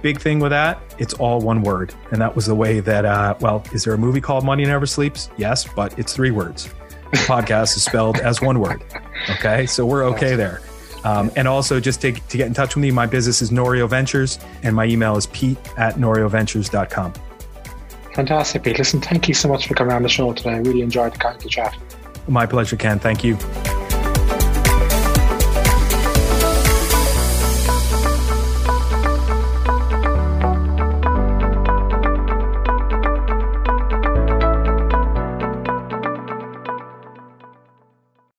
Big 0.00 0.20
thing 0.20 0.38
with 0.38 0.50
that, 0.50 0.80
it's 0.98 1.14
all 1.14 1.40
one 1.40 1.62
word. 1.62 1.92
And 2.12 2.20
that 2.20 2.34
was 2.36 2.46
the 2.46 2.54
way 2.54 2.80
that, 2.80 3.04
uh, 3.04 3.34
well, 3.40 3.64
is 3.72 3.84
there 3.84 3.94
a 3.94 3.98
movie 3.98 4.20
called 4.20 4.44
Money 4.44 4.64
Never 4.64 4.86
Sleeps? 4.86 5.28
Yes, 5.36 5.66
but 5.66 5.98
it's 5.98 6.14
three 6.14 6.30
words. 6.30 6.68
The 7.10 7.18
podcast 7.18 7.76
is 7.76 7.84
spelled 7.84 8.18
as 8.20 8.40
one 8.40 8.60
word. 8.60 8.84
Okay, 9.30 9.66
so 9.66 9.84
we're 9.84 10.04
okay 10.04 10.36
there. 10.36 10.60
Um, 11.04 11.30
and 11.36 11.48
also, 11.48 11.80
just 11.80 12.00
to, 12.02 12.12
to 12.12 12.36
get 12.36 12.46
in 12.46 12.54
touch 12.54 12.74
with 12.74 12.82
me, 12.82 12.90
my 12.90 13.06
business 13.06 13.40
is 13.40 13.50
Norio 13.50 13.88
Ventures, 13.88 14.38
and 14.62 14.74
my 14.74 14.84
email 14.84 15.16
is 15.16 15.26
pete 15.28 15.58
at 15.76 15.94
norioventures.com. 15.94 17.14
Fantastic, 18.18 18.64
Pete. 18.64 18.78
Listen, 18.78 19.00
thank 19.00 19.28
you 19.28 19.34
so 19.34 19.46
much 19.46 19.68
for 19.68 19.74
coming 19.74 19.94
on 19.94 20.02
the 20.02 20.08
show 20.08 20.32
today. 20.32 20.54
I 20.54 20.58
really 20.58 20.82
enjoyed 20.82 21.14
the, 21.14 21.48
chat. 21.48 21.76
My 22.26 22.46
pleasure, 22.46 22.74
Ken. 22.74 22.98
Thank 22.98 23.22
you. 23.22 23.38